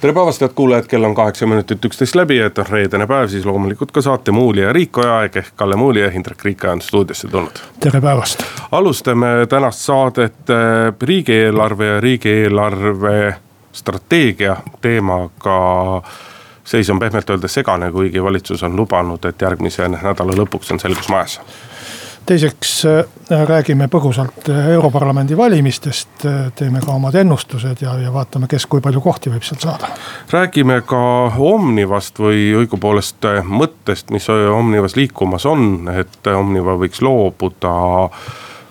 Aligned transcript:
tere 0.00 0.12
päevast, 0.12 0.40
head 0.40 0.52
kuulajad, 0.54 0.86
kell 0.86 1.04
on 1.04 1.14
kaheksa 1.14 1.46
minutit 1.46 1.84
üksteist 1.84 2.14
läbi, 2.14 2.38
et 2.38 2.58
on 2.58 2.66
reedene 2.70 3.06
päev, 3.06 3.26
siis 3.28 3.46
loomulikult 3.46 3.90
ka 3.92 4.02
saate 4.02 4.30
Muuli 4.30 4.62
ja 4.62 4.72
Riikoja 4.72 5.16
aeg 5.18 5.36
ehk 5.36 5.56
Kalle 5.56 5.76
Muuli 5.76 6.00
ja 6.00 6.10
Hindrek 6.10 6.44
Riikoja 6.44 6.72
on 6.72 6.82
stuudiosse 6.82 7.28
tulnud. 7.28 7.58
tere 7.80 8.00
päevast. 8.00 8.44
alustame 8.72 9.26
tänast 9.48 9.78
saadet 9.78 10.50
äh, 10.50 10.94
riigieelarve 11.02 11.86
ja 11.86 12.00
riigieelarve 12.00 13.34
strateegia 13.72 14.56
teemaga 14.80 16.02
seis 16.64 16.90
on 16.90 16.98
pehmelt 16.98 17.30
öeldes 17.30 17.54
segane, 17.54 17.90
kuigi 17.92 18.22
valitsus 18.22 18.62
on 18.62 18.76
lubanud, 18.76 19.24
et 19.24 19.42
järgmise 19.42 19.88
nädala 19.88 20.32
lõpuks 20.32 20.72
on 20.72 20.80
selgus 20.80 21.08
majas 21.08 21.40
teiseks 22.28 22.72
äh, 22.84 23.04
räägime 23.48 23.88
põgusalt 23.88 24.48
äh, 24.48 24.70
Europarlamendi 24.74 25.36
valimistest, 25.36 26.24
äh, 26.26 26.50
teeme 26.56 26.82
ka 26.84 26.92
omad 26.92 27.16
ennustused 27.18 27.82
ja, 27.82 27.94
ja 28.02 28.12
vaatame, 28.12 28.48
kes 28.50 28.66
kui 28.66 28.82
palju 28.84 29.00
kohti 29.04 29.32
võib 29.32 29.46
seal 29.46 29.60
saada. 29.62 29.90
räägime 30.32 30.80
ka 30.86 31.00
Omnivast 31.38 32.20
või 32.20 32.50
õigupoolest 32.62 33.30
mõttest, 33.44 34.12
mis 34.14 34.28
Omnivas 34.28 34.96
liikumas 34.98 35.46
on, 35.48 35.88
et 35.94 36.32
Omniva 36.34 36.76
võiks 36.80 37.02
loobuda 37.04 37.72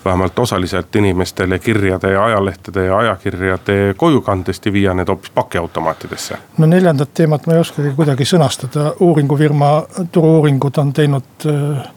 vähemalt 0.08 0.40
osaliselt 0.40 0.96
inimestele 0.96 1.60
kirjade 1.60 2.12
ja 2.12 2.24
ajalehtede 2.26 2.86
ja 2.86 2.98
ajakirjade 2.98 3.94
kojukandest 3.98 4.66
ja 4.66 4.74
viia 4.74 4.94
need 4.94 5.08
hoopis 5.08 5.30
pakiautomaatidesse. 5.30 6.38
no 6.58 6.66
neljandat 6.66 7.14
teemat 7.14 7.48
ma 7.48 7.54
ei 7.54 7.60
oskagi 7.60 7.92
kuidagi 7.96 8.26
sõnastada, 8.26 8.94
uuringufirma 9.00 9.72
Turu-uuringud 10.12 10.80
on 10.80 10.94
teinud 10.94 11.50
äh, 11.50 11.88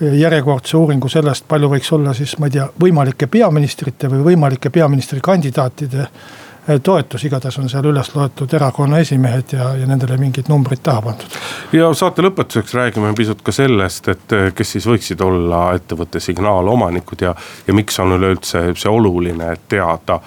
järjekordse 0.00 0.76
uuringu 0.76 1.08
sellest, 1.08 1.44
palju 1.48 1.68
võiks 1.70 1.92
olla 1.94 2.14
siis, 2.14 2.36
ma 2.38 2.48
ei 2.48 2.56
tea, 2.56 2.66
võimalike 2.80 3.28
peaministrite 3.30 4.10
või 4.10 4.24
võimalike 4.32 4.70
peaministrikandidaatide 4.74 6.00
eh, 6.02 6.80
toetus, 6.82 7.24
igatahes 7.24 7.58
on 7.62 7.68
seal 7.70 7.86
üles 7.92 8.10
loetud 8.14 8.54
erakonna 8.58 8.98
esimehed 8.98 9.54
ja, 9.54 9.70
ja 9.78 9.86
nendele 9.86 10.18
mingid 10.18 10.50
numbrid 10.50 10.82
taha 10.82 11.02
pandud. 11.02 11.38
ja 11.72 11.92
saate 11.94 12.24
lõpetuseks 12.26 12.74
räägime 12.74 13.14
pisut 13.14 13.42
ka 13.42 13.54
sellest, 13.54 14.08
et 14.08 14.34
eh, 14.34 14.50
kes 14.54 14.74
siis 14.76 14.88
võiksid 14.90 15.22
olla 15.22 15.68
ettevõtte 15.78 16.20
signaalomanikud 16.20 17.22
ja, 17.22 17.34
ja 17.66 17.74
miks 17.74 17.98
on 18.02 18.18
üleüldse 18.18 18.66
see 18.74 18.90
oluline 18.90 19.54
teada. 19.68 20.20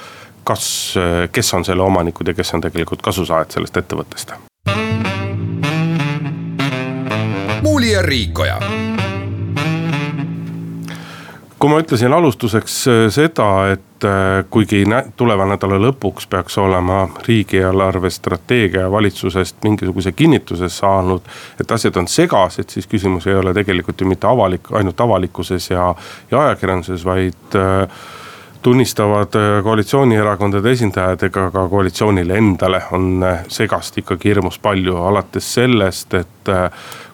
kas, 0.48 0.96
eh, 0.96 1.30
kes 1.32 1.54
on 1.54 1.66
selle 1.66 1.84
omanikud 1.84 2.28
ja 2.28 2.34
kes 2.34 2.54
on 2.54 2.62
tegelikult 2.64 3.02
kasusaajad 3.02 3.52
sellest 3.52 3.78
ettevõttest. 3.78 4.32
muuli 7.62 7.92
ja 7.92 8.02
Riikoja 8.02 8.62
kui 11.60 11.70
ma 11.72 11.80
ütlesin 11.82 12.14
alustuseks 12.14 12.76
äh, 12.88 13.00
seda, 13.14 13.48
et 13.74 14.06
äh, 14.06 14.44
kuigi 14.50 14.84
tuleva 15.18 15.48
nädala 15.50 15.80
lõpuks 15.88 16.30
peaks 16.30 16.58
olema 16.62 17.08
riigieelarve 17.28 18.12
strateegia 18.14 18.92
valitsusest 18.92 19.64
mingisuguse 19.66 20.12
kinnituse 20.12 20.70
saanud. 20.70 21.22
et 21.62 21.72
asjad 21.72 21.98
on 21.98 22.08
segased, 22.08 22.70
siis 22.70 22.88
küsimus 22.88 23.28
ei 23.28 23.36
ole 23.36 23.54
tegelikult 23.58 24.02
ju 24.02 24.08
mitte 24.08 24.28
avalik, 24.28 24.72
ainult 24.72 25.02
avalikkuses 25.02 25.72
ja, 25.72 25.90
ja 26.32 26.46
ajakirjanduses, 26.46 27.06
vaid 27.06 27.58
äh, 27.58 27.90
tunnistavad 28.62 29.34
koalitsioonierakondade 29.64 30.72
esindajad 30.72 31.22
ega 31.24 31.50
ka 31.54 31.68
koalitsioonile 31.70 32.38
endale 32.38 32.82
on 32.92 33.22
segast 33.54 33.98
ikkagi 34.02 34.34
hirmus 34.34 34.58
palju, 34.60 34.98
alates 35.08 35.54
sellest, 35.54 36.14
et 36.18 36.52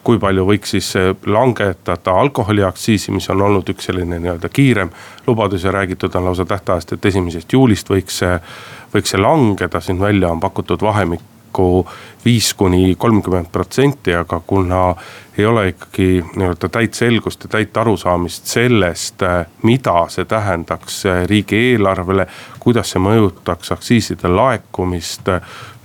kui 0.04 0.20
palju 0.20 0.46
võiks 0.48 0.76
siis 0.76 0.94
langetada 1.26 2.16
alkoholiaktsiisi, 2.20 3.12
mis 3.12 3.30
on 3.32 3.42
olnud 3.42 3.70
üks 3.74 3.90
selline 3.90 4.20
nii-öelda 4.20 4.50
kiirem 4.50 4.92
lubadus 5.28 5.64
ja 5.64 5.72
räägitud 5.72 6.16
on 6.16 6.26
lausa 6.26 6.46
tähtajast, 6.46 6.94
et 6.94 7.06
esimesest 7.06 7.54
juulist 7.54 7.90
võiks 7.90 8.20
see, 8.24 8.38
võiks 8.94 9.16
see 9.16 9.22
langeda, 9.22 9.82
siin 9.82 10.00
välja 10.00 10.32
on 10.32 10.44
pakutud 10.44 10.82
vahemikku 11.54 11.88
viis 12.26 12.54
kuni 12.54 12.96
kolmkümmend 12.96 13.48
protsenti, 13.52 14.14
aga 14.16 14.40
kuna 14.48 14.96
ei 15.38 15.46
ole 15.46 15.68
ikkagi 15.70 16.24
nii-öelda 16.36 16.70
täit 16.70 16.94
selgust 16.94 17.44
ja 17.44 17.50
täit 17.50 17.78
arusaamist 17.78 18.46
sellest, 18.46 19.22
mida 19.64 20.08
see 20.08 20.26
tähendaks 20.26 21.04
riigieelarvele. 21.26 22.28
kuidas 22.60 22.92
see 22.92 23.00
mõjutaks 23.00 23.74
aktsiiside 23.74 24.28
laekumist, 24.28 25.28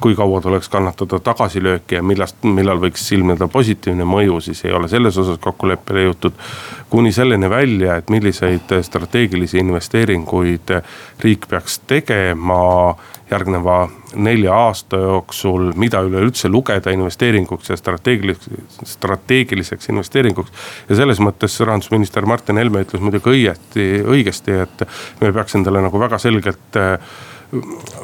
kui 0.01 0.15
kaua 0.15 0.41
tuleks 0.41 0.69
kannatada 0.69 1.19
tagasilööki 1.19 1.95
ja 1.95 2.03
millast, 2.03 2.37
millal 2.45 2.79
võiks 2.79 3.03
ilmneda 3.13 3.49
positiivne 3.49 4.05
mõju, 4.05 4.41
siis 4.41 4.65
ei 4.65 4.73
ole 4.73 4.89
selles 4.89 5.19
osas 5.19 5.39
kokkuleppele 5.39 6.05
jõutud. 6.05 6.33
kuni 6.91 7.13
selleni 7.13 7.51
välja, 7.51 7.97
et 7.97 8.11
milliseid 8.11 8.71
strateegilisi 8.83 9.59
investeeringuid 9.59 10.71
riik 11.21 11.49
peaks 11.49 11.79
tegema 11.79 12.95
järgneva 13.31 13.79
nelja 14.15 14.55
aasta 14.57 14.97
jooksul, 14.97 15.73
mida 15.77 16.01
üleüldse 16.07 16.49
lugeda 16.49 16.93
investeeringuks 16.95 17.71
ja 17.71 17.77
strateegiliseks, 17.77 18.93
strateegiliseks 18.97 19.89
investeeringuks. 19.93 20.53
ja 20.89 20.97
selles 20.97 21.21
mõttes 21.21 21.61
rahandusminister 21.61 22.27
Martin 22.27 22.57
Helme 22.57 22.85
ütles 22.87 23.05
muidugi 23.05 23.35
õieti, 23.35 23.89
õigesti, 24.05 24.63
et 24.65 24.87
me 25.21 25.33
peaks 25.33 25.59
endale 25.61 25.85
nagu 25.85 26.01
väga 26.01 26.19
selgelt 26.19 26.81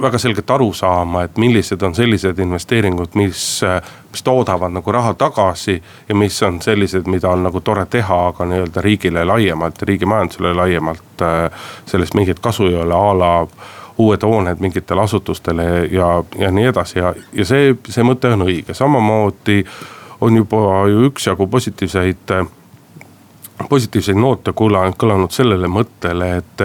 väga 0.00 0.18
selgelt 0.18 0.50
aru 0.50 0.72
saama, 0.72 1.26
et 1.26 1.36
millised 1.36 1.82
on 1.84 1.94
sellised 1.94 2.38
investeeringud, 2.40 3.12
mis, 3.20 3.60
mis 4.10 4.22
toodavad 4.24 4.72
nagu 4.72 4.92
raha 4.92 5.14
tagasi. 5.14 5.82
ja 6.08 6.14
mis 6.14 6.42
on 6.42 6.62
sellised, 6.62 7.06
mida 7.06 7.28
on 7.28 7.42
nagu 7.42 7.60
tore 7.60 7.84
teha, 7.86 8.20
aga 8.28 8.44
nii-öelda 8.48 8.80
riigile 8.80 9.24
laiemalt, 9.24 9.82
riigi 9.82 10.06
majandusele 10.06 10.54
laiemalt 10.54 11.24
sellest 11.86 12.14
mingit 12.14 12.40
kasu 12.40 12.66
ei 12.66 12.76
ole, 12.76 12.94
a 12.94 13.18
la 13.18 13.46
uued 13.98 14.22
hooned 14.22 14.60
mingitele 14.60 15.02
asutustele 15.02 15.64
ja, 15.90 16.24
ja 16.38 16.50
nii 16.50 16.66
edasi 16.66 16.98
ja, 16.98 17.14
ja 17.32 17.46
see, 17.46 17.74
see 17.88 18.04
mõte 18.06 18.32
on 18.34 18.46
õige, 18.48 18.74
samamoodi 18.74 19.62
on 20.24 20.36
juba 20.36 20.84
ju 20.90 21.08
üksjagu 21.10 21.46
positiivseid 21.46 22.34
positiivseid 23.68 24.18
noote 24.18 24.52
kõlanud, 24.56 24.96
kõlanud 24.98 25.32
sellele 25.34 25.68
mõttele, 25.70 26.30
et 26.40 26.64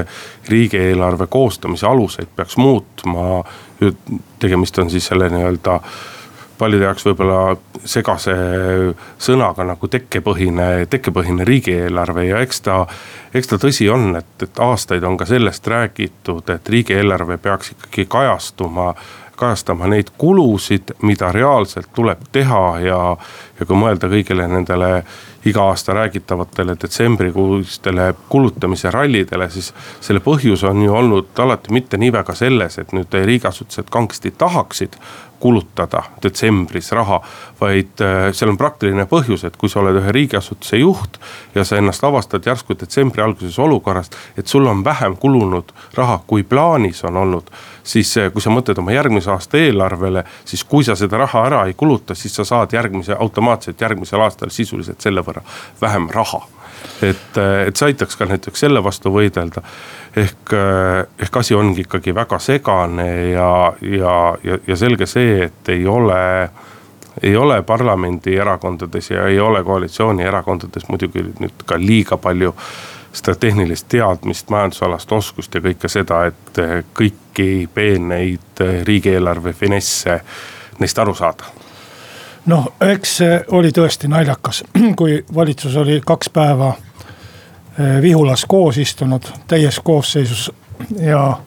riigieelarve 0.50 1.28
koostamise 1.30 1.88
aluseid 1.88 2.32
peaks 2.36 2.58
muutma. 2.58 3.44
tegemist 4.40 4.80
on 4.80 4.90
siis 4.90 5.06
selle 5.06 5.30
nii-öelda 5.30 5.80
paljude 6.60 6.86
jaoks 6.86 7.06
võib-olla 7.08 7.40
segase 7.88 8.34
sõnaga 9.22 9.66
nagu 9.68 9.88
tekkepõhine, 9.88 10.68
tekkepõhine 10.92 11.48
riigieelarve 11.48 12.28
ja 12.30 12.44
eks 12.44 12.62
ta. 12.68 12.82
eks 13.34 13.48
ta 13.48 13.60
tõsi 13.62 13.88
on, 13.92 14.12
et, 14.20 14.36
et 14.44 14.60
aastaid 14.60 15.04
on 15.04 15.18
ka 15.18 15.26
sellest 15.30 15.68
räägitud, 15.68 16.50
et 16.50 16.70
riigieelarve 16.70 17.38
peaks 17.38 17.74
ikkagi 17.76 18.06
kajastuma 18.06 18.94
kajastama 19.40 19.88
neid 19.88 20.10
kulusid, 20.18 20.92
mida 21.02 21.32
reaalselt 21.32 21.88
tuleb 21.96 22.26
teha 22.32 22.64
ja, 22.84 22.98
ja 23.60 23.66
kui 23.66 23.78
mõelda 23.80 24.10
kõigile 24.12 24.48
nendele 24.52 24.90
iga 25.48 25.64
aasta 25.72 25.96
räägitavatele 25.96 26.76
detsembrikuistele 26.82 28.10
kulutamise 28.30 28.92
rallidele, 28.92 29.48
siis 29.50 29.72
selle 30.04 30.20
põhjus 30.26 30.66
on 30.68 30.84
ju 30.84 30.96
olnud 30.96 31.40
alati 31.40 31.72
mitte 31.72 31.98
nii 31.98 32.12
väga 32.18 32.36
selles, 32.36 32.76
et 32.82 32.92
nüüd 32.92 33.16
riigiasutused 33.32 33.88
kangesti 33.94 34.34
tahaksid 34.38 35.00
kulutada 35.40 36.04
detsembris 36.24 36.92
raha. 36.92 37.22
vaid 37.62 38.02
äh, 38.02 38.30
seal 38.32 38.52
on 38.54 38.58
praktiline 38.58 39.04
põhjus, 39.06 39.44
et 39.48 39.58
kui 39.60 39.70
sa 39.70 39.82
oled 39.82 39.98
ühe 40.00 40.12
riigiasutuse 40.16 40.80
juht 40.80 41.18
ja 41.56 41.66
sa 41.68 41.78
ennast 41.80 42.04
avastad 42.04 42.46
järsku 42.46 42.78
detsembri 42.80 43.24
alguses 43.24 43.60
olukorrast, 43.60 44.16
et 44.38 44.48
sul 44.48 44.68
on 44.68 44.84
vähem 44.86 45.18
kulunud 45.20 45.74
raha, 45.98 46.22
kui 46.28 46.44
plaanis 46.44 47.04
on 47.04 47.18
olnud. 47.18 47.52
siis 47.84 48.18
äh, 48.18 48.32
kui 48.34 48.42
sa 48.42 48.54
mõtled 48.54 48.80
oma 48.80 48.92
järgmise 48.96 49.32
aasta 49.32 49.58
eelarvele, 49.58 50.24
siis 50.46 50.64
kui 50.64 50.84
sa 50.84 50.96
seda 50.96 51.18
raha 51.18 51.46
ära 51.46 51.66
ei 51.66 51.74
kuluta, 51.74 52.16
siis 52.16 52.36
sa 52.36 52.46
saad 52.46 52.74
järgmise, 52.74 53.16
automaatselt 53.20 53.82
järgmisel 53.82 54.22
aastal 54.22 54.50
sisuliselt 54.50 55.02
selle 55.02 55.26
võrra 55.26 55.44
vähem 55.82 56.10
raha 56.14 56.46
et, 57.02 57.38
äh, 57.38 57.68
et 57.68 57.78
see 57.78 57.92
aitaks 57.92 58.18
ka 58.20 58.28
näiteks 58.30 58.66
selle 58.66 58.84
vastu 58.84 59.12
võidelda. 59.14 59.64
Ehk, 60.18 60.54
eh, 60.54 61.06
ehk 61.26 61.38
asi 61.38 61.56
ongi 61.56 61.86
ikkagi 61.86 62.16
väga 62.16 62.40
segane 62.40 63.10
ja, 63.32 63.74
ja, 63.82 64.16
ja, 64.44 64.58
ja 64.68 64.76
selge 64.76 65.06
see, 65.06 65.44
et 65.46 65.70
ei 65.70 65.86
ole 65.88 66.20
ei 67.24 67.36
ole 67.36 67.62
parlamendierakondades 67.68 69.10
ja 69.12 69.26
ei 69.28 69.40
ole 69.40 69.64
koalitsioonierakondades 69.64 70.88
muidugi 70.88 71.26
nüüd 71.40 71.66
ka 71.68 71.76
liiga 71.78 72.18
palju 72.18 72.54
seda 73.14 73.36
tehnilist 73.36 73.88
teadmist, 73.90 74.50
majandusalast 74.50 75.12
oskust 75.12 75.56
ja 75.56 75.62
kõike 75.62 75.90
seda, 75.92 76.24
et 76.30 76.62
eh, 76.62 76.76
kõiki 76.96 77.68
peeneid 77.74 78.64
eh, 78.64 78.82
riigieelarve 78.88 79.54
finesse 79.54 80.22
neist 80.80 81.00
aru 81.00 81.16
saada 81.18 81.69
noh, 82.50 82.72
eks 82.82 83.18
see 83.22 83.40
oli 83.56 83.72
tõesti 83.76 84.10
naljakas, 84.12 84.64
kui 85.00 85.20
valitsus 85.36 85.76
oli 85.78 86.02
kaks 86.06 86.30
päeva 86.34 86.74
Vihulas 88.02 88.44
koos 88.48 88.78
istunud 88.78 89.24
täies 89.48 89.80
koosseisus 89.80 90.50
ja 91.00 91.38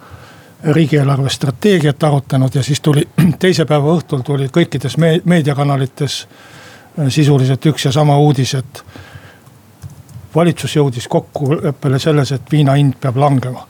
riigieelarve 0.65 1.29
strateegiat 1.31 2.05
arutanud 2.09 2.55
ja 2.55 2.63
siis 2.63 2.81
tuli 2.81 3.09
teise 3.43 3.67
päeva 3.69 3.93
õhtul 3.97 4.23
tuli 4.25 4.49
kõikides 4.49 4.97
meediakanalites 5.25 6.27
sisuliselt 7.09 7.67
üks 7.67 7.85
ja 7.85 7.93
sama 7.93 8.17
uudis, 8.19 8.55
et 8.55 8.85
valitsus 10.35 10.77
jõudis 10.77 11.09
kokkuleppele 11.09 11.99
selles, 11.99 12.33
et 12.33 12.53
viina 12.53 12.77
hind 12.77 12.97
peab 13.01 13.17
langema 13.17 13.67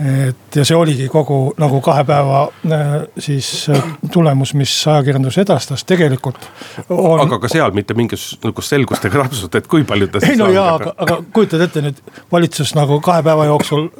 et 0.00 0.56
ja 0.56 0.64
see 0.64 0.76
oligi 0.76 1.08
kogu 1.12 1.38
nagu 1.60 1.80
kahe 1.84 2.04
päeva 2.08 2.42
äh, 2.72 2.92
siis 3.20 3.68
äh, 3.70 3.82
tulemus, 4.12 4.54
mis 4.56 4.72
ajakirjandus 4.88 5.38
edastas, 5.42 5.84
tegelikult 5.84 6.46
on.... 6.88 7.20
aga 7.20 7.40
ka 7.42 7.50
seal 7.52 7.74
mitte 7.76 7.96
mingisugust 7.98 8.46
nagu 8.48 8.64
selgust 8.64 9.04
ega 9.08 9.22
täpsust, 9.26 9.58
et 9.60 9.68
kui 9.70 9.84
palju 9.84 10.08
ta 10.08 10.22
siis. 10.22 10.34
ei 10.34 10.40
no 10.40 10.48
jaa, 10.54 10.74
aga, 10.78 10.94
aga 11.04 11.18
kujutad 11.32 11.66
ette 11.66 11.84
nüüd 11.84 12.00
valitsus 12.32 12.72
nagu 12.78 13.00
kahe 13.04 13.24
päeva 13.26 13.48
jooksul 13.50 13.90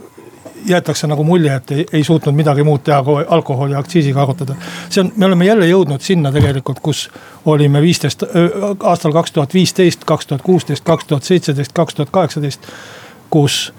jäetakse 0.66 1.06
nagu 1.06 1.24
mulje, 1.24 1.54
et 1.54 1.70
ei, 1.70 1.84
ei 1.92 2.04
suutnud 2.04 2.36
midagi 2.36 2.64
muud 2.64 2.82
teha, 2.84 3.02
kui 3.04 3.24
alkoholi 3.28 3.74
aktsiisiga 3.74 4.22
arutada. 4.22 4.56
see 4.88 5.00
on, 5.04 5.12
me 5.16 5.26
oleme 5.26 5.44
jälle 5.44 5.68
jõudnud 5.68 6.04
sinna 6.04 6.32
tegelikult, 6.32 6.80
kus 6.80 7.08
olime 7.44 7.82
viisteist, 7.82 8.24
aastal 8.84 9.12
kaks 9.12 9.32
tuhat 9.32 9.54
viisteist, 9.54 10.04
kaks 10.04 10.26
tuhat 10.26 10.42
kuusteist, 10.42 10.84
kaks 10.84 11.04
tuhat 11.04 11.28
seitseteist, 11.28 11.72
kaks 11.72 11.94
tuhat 11.94 12.10
kaheksateist, 12.10 12.68
kus 13.30 13.72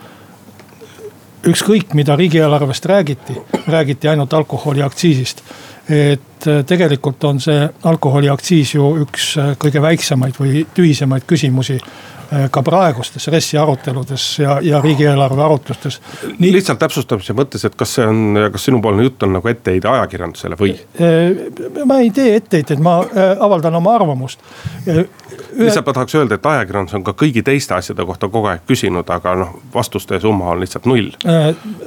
ükskõik, 1.47 1.93
mida 1.97 2.15
riigieelarvest 2.15 2.85
räägiti, 2.85 3.37
räägiti 3.67 4.07
ainult 4.07 4.33
alkoholiaktsiisist. 4.33 5.43
et 5.89 6.47
äh, 6.47 6.63
tegelikult 6.65 7.23
on 7.23 7.39
see 7.41 7.69
alkoholiaktsiis 7.83 8.75
ju 8.75 8.85
üks 9.01 9.33
äh, 9.37 9.55
kõige 9.59 9.81
väiksemaid 9.81 10.37
või 10.39 10.61
tühisemaid 10.73 11.25
küsimusi 11.27 11.79
ka 12.51 12.61
praegustes 12.63 13.27
RES-i 13.27 13.57
aruteludes 13.59 14.25
ja, 14.39 14.57
ja 14.63 14.81
riigieelarve 14.81 15.43
arutlustes. 15.43 15.99
nii 16.39 16.53
lihtsalt 16.55 16.79
täpsustamise 16.79 17.35
mõttes, 17.35 17.65
et 17.67 17.75
kas 17.75 17.97
see 17.97 18.05
on, 18.07 18.39
kas 18.53 18.67
sinupoolne 18.69 19.03
jutt 19.03 19.25
on 19.27 19.35
nagu 19.35 19.51
etteheide 19.51 19.89
ajakirjandusele 19.91 20.59
või? 20.59 20.75
Äh, 20.95 21.83
ma 21.85 21.99
ei 21.99 22.11
tee 22.15 22.37
etteheiteid, 22.39 22.79
ma 22.83 23.01
äh, 23.03 23.33
avaldan 23.39 23.75
oma 23.81 23.95
arvamust. 23.99 24.39
Lihtsalt 24.87 25.85
ma 25.85 25.93
tahaks 25.93 26.15
öelda, 26.15 26.39
et 26.39 26.45
ajakirjandus 26.53 26.95
on 26.95 27.03
ka 27.03 27.15
kõigi 27.19 27.43
teiste 27.43 27.75
asjade 27.75 28.05
kohta 28.07 28.29
kogu 28.31 28.47
aeg 28.53 28.63
küsinud, 28.69 29.11
aga 29.11 29.35
noh, 29.43 29.53
vastuste 29.73 30.19
summa 30.23 30.53
on 30.55 30.63
lihtsalt 30.63 30.87
null. 30.87 31.11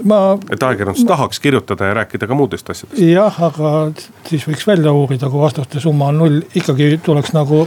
Ma... 0.04 0.20
et 0.50 0.60
ajakirjandus 0.60 1.06
ma... 1.06 1.12
tahaks 1.14 1.40
kirjutada 1.40 1.88
ja 1.88 1.98
rääkida 2.02 2.28
ka 2.28 2.36
muudest 2.36 2.70
asjadest. 2.70 3.00
jah, 3.00 3.40
aga 3.48 3.74
siis 4.28 4.44
võiks 4.48 4.68
välja 4.68 4.92
uurida, 4.92 5.32
kui 5.32 5.40
vastuste 5.40 5.80
summa 5.80 6.12
on 6.12 6.20
null, 6.20 6.42
ikkagi 6.54 6.98
tuleks 7.04 7.32
nagu 7.36 7.64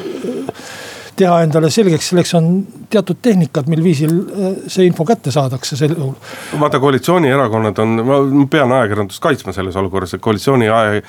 teha 1.17 1.41
endale 1.45 1.69
selgeks, 1.73 2.11
selleks 2.11 2.33
on 2.37 2.49
teatud 2.91 3.19
tehnikad, 3.21 3.67
mil 3.71 3.81
viisil 3.83 4.13
äh, 4.13 4.57
see 4.71 4.87
info 4.87 5.05
kätte 5.07 5.31
saadakse 5.33 5.77
sel 5.79 5.95
juhul. 5.95 6.13
vaata, 6.59 6.79
koalitsioonierakonnad 6.79 7.79
on, 7.83 7.95
ma 8.07 8.19
pean 8.51 8.71
ajakirjandust 8.71 9.21
kaitsma 9.23 9.53
selles 9.55 9.75
olukorras, 9.79 10.13
et 10.15 10.23
koalitsiooni, 10.23 10.69
äh, 10.69 10.99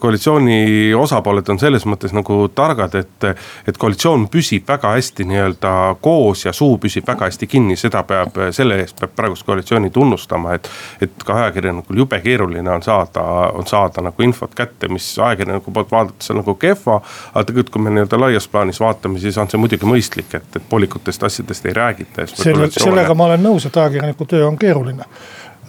koalitsiooni 0.00 0.94
osapooled 0.98 1.48
on 1.52 1.60
selles 1.62 1.86
mõttes 1.88 2.14
nagu 2.16 2.40
targad, 2.54 2.94
et. 3.00 3.28
et 3.68 3.78
koalitsioon 3.78 4.26
püsib 4.32 4.68
väga 4.68 4.94
hästi 4.94 5.24
nii-öelda 5.28 5.70
koos 6.04 6.44
ja 6.44 6.52
suu 6.52 6.78
püsib 6.80 7.06
väga 7.08 7.28
hästi 7.28 7.46
kinni, 7.50 7.76
seda 7.76 8.02
peab, 8.06 8.36
selle 8.54 8.78
eest 8.82 8.98
peab 9.00 9.14
praegust 9.16 9.46
koalitsiooni 9.46 9.90
tunnustama, 9.94 10.54
et. 10.58 10.70
et 11.04 11.24
ka 11.26 11.38
ajakirjanikul 11.44 12.02
jube 12.04 12.20
keeruline 12.24 12.70
on 12.70 12.82
saada, 12.82 13.22
on 13.54 13.66
saada 13.68 14.04
nagu 14.04 14.26
infot 14.26 14.54
kätte, 14.56 14.88
mis 14.92 15.06
ajakirjaniku 15.18 15.72
poolt 15.74 15.92
vaadates 15.92 16.30
on 16.32 16.40
nagu 16.42 16.54
kehva. 16.60 17.00
aga 17.34 17.44
tegelikult, 17.44 17.72
kui 17.74 17.82
me 17.82 17.94
nii-öelda 17.94 18.20
laias 18.20 18.48
plaanis 18.48 18.80
vaatame, 18.80 19.20
siis 19.20 19.33
on 19.38 19.50
see 19.50 19.60
muidugi 19.60 19.88
mõistlik, 19.88 20.34
et, 20.34 20.56
et 20.56 20.68
poolikutest 20.68 21.22
asjadest 21.30 21.66
ei 21.66 21.74
räägita. 21.76 22.26
selle, 22.34 22.68
sellega 22.70 23.14
ma 23.14 23.30
olen 23.30 23.42
nõus, 23.42 23.66
et 23.66 23.76
ajakirjaniku 23.76 24.26
töö 24.30 24.46
on 24.48 24.58
keeruline 24.58 25.08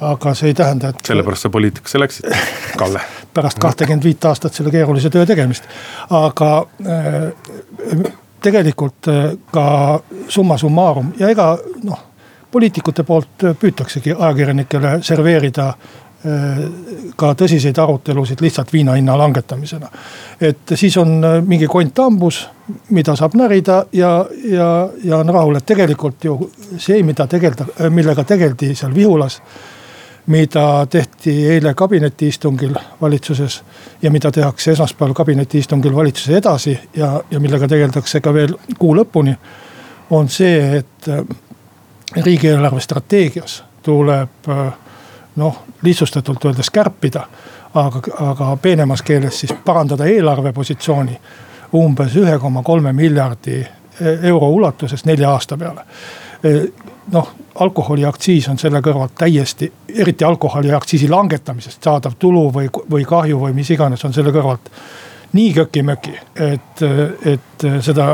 aga 0.01 0.33
see 0.35 0.51
ei 0.51 0.53
tähenda, 0.53 0.89
et. 0.91 1.05
sellepärast 1.07 1.47
sa 1.47 1.49
poliitikasse 1.49 1.99
läksid, 1.99 2.33
Kalle 2.77 3.01
pärast 3.35 3.59
kahtekümmet 3.59 4.03
viit 4.03 4.25
aastat 4.25 4.53
selle 4.53 4.71
keerulise 4.71 5.09
töö 5.09 5.25
tegemist, 5.25 5.67
aga 6.09 6.51
äh, 6.87 8.11
tegelikult 8.43 9.07
äh, 9.11 9.29
ka 9.51 9.65
summa 10.27 10.57
summarum 10.57 11.13
ja 11.19 11.29
ega 11.31 11.53
noh, 11.83 12.01
poliitikute 12.51 13.03
poolt 13.03 13.47
püütaksegi 13.59 14.15
ajakirjanikele 14.15 14.97
serveerida 15.03 15.73
ka 17.15 17.33
tõsiseid 17.37 17.77
arutelusid 17.79 18.41
lihtsalt 18.41 18.73
viina 18.73 18.95
hinna 18.97 19.17
langetamisena. 19.17 19.89
et 20.41 20.73
siis 20.73 20.97
on 20.97 21.23
äh, 21.23 21.43
mingi 21.45 21.67
kont 21.67 21.97
hambus, 21.97 22.47
mida 22.89 23.15
saab 23.15 23.35
närida 23.35 23.85
ja, 23.93 24.25
ja, 24.43 24.89
ja 25.03 25.17
on 25.17 25.29
rahul, 25.29 25.55
et 25.55 25.65
tegelikult 25.65 26.23
ju 26.23 26.51
see, 26.77 27.03
mida 27.03 27.27
tegeleda, 27.27 27.65
äh, 27.79 27.89
millega 27.89 28.23
tegeldi 28.23 28.75
seal 28.75 28.95
Vihulas 28.95 29.41
mida 30.25 30.87
tehti 30.89 31.35
eile 31.53 31.73
kabinetiistungil 31.73 32.73
valitsuses 33.01 33.61
ja 34.01 34.11
mida 34.11 34.31
tehakse 34.31 34.71
esmaspäeval 34.71 35.13
kabinetiistungil 35.13 35.95
valitsuses 35.95 36.37
edasi 36.37 36.79
ja, 36.95 37.21
ja 37.31 37.39
millega 37.39 37.67
tegeldakse 37.67 38.21
ka 38.21 38.33
veel 38.33 38.55
kuu 38.79 38.95
lõpuni. 38.97 39.35
on 40.09 40.29
see, 40.29 40.77
et 40.77 41.09
äh, 41.09 41.21
riigieelarve 42.25 42.81
strateegias 42.81 43.63
tuleb 43.83 44.49
noh, 45.35 45.63
lihtsustatult 45.81 46.45
öeldes 46.45 46.69
kärpida. 46.69 47.27
aga, 47.75 48.01
aga 48.19 48.57
peenemas 48.61 49.01
keeles 49.01 49.39
siis 49.39 49.53
parandada 49.65 50.05
eelarvepositsiooni 50.05 51.19
umbes 51.75 52.15
ühe 52.15 52.37
koma 52.39 52.63
kolme 52.63 52.93
miljardi 52.93 53.65
euro 54.21 54.49
ulatuses 54.49 55.05
nelja 55.05 55.31
aasta 55.31 55.57
peale. 55.57 55.85
Noh, 57.11 57.31
alkoholiaktsiis 57.55 58.47
on 58.49 58.57
selle 58.57 58.81
kõrvalt 58.81 59.13
täiesti, 59.17 59.71
eriti 59.95 60.25
alkoholiaktsiisi 60.25 61.09
langetamisest 61.09 61.83
saadav 61.83 62.15
tulu 62.19 62.47
või, 62.53 62.69
või 62.91 63.05
kahju 63.05 63.39
või 63.39 63.53
mis 63.53 63.69
iganes 63.71 64.05
on 64.05 64.13
selle 64.13 64.33
kõrvalt 64.35 64.71
nii 65.35 65.53
köki-möki, 65.53 66.13
et, 66.39 66.83
et 67.25 67.65
seda 67.83 68.07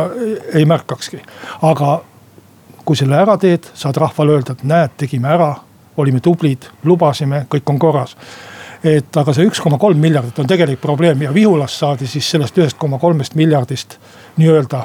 ei 0.54 0.66
märkakski. 0.66 1.22
aga 1.62 2.02
kui 2.86 2.98
selle 2.98 3.18
ära 3.18 3.38
teed, 3.38 3.68
saad 3.78 3.98
rahvale 4.02 4.38
öelda, 4.38 4.56
et 4.58 4.64
näed, 4.68 4.96
tegime 4.98 5.30
ära 5.30 5.54
olime 5.98 6.20
tublid, 6.20 6.70
lubasime, 6.84 7.46
kõik 7.52 7.70
on 7.70 7.80
korras 7.80 8.16
et 8.84 9.18
aga 9.18 9.34
see 9.36 9.46
üks 9.46 9.62
koma 9.62 9.78
kolm 9.78 10.00
miljardit 10.02 10.40
on 10.42 10.50
tegelik 10.50 10.82
probleem 10.82 11.22
ja 11.22 11.34
Vihulas 11.34 11.78
saadi 11.80 12.08
siis 12.10 12.30
sellest 12.34 12.58
ühest 12.58 12.80
koma 12.82 12.98
kolmest 13.00 13.36
miljardist 13.38 14.00
nii-öelda 14.42 14.82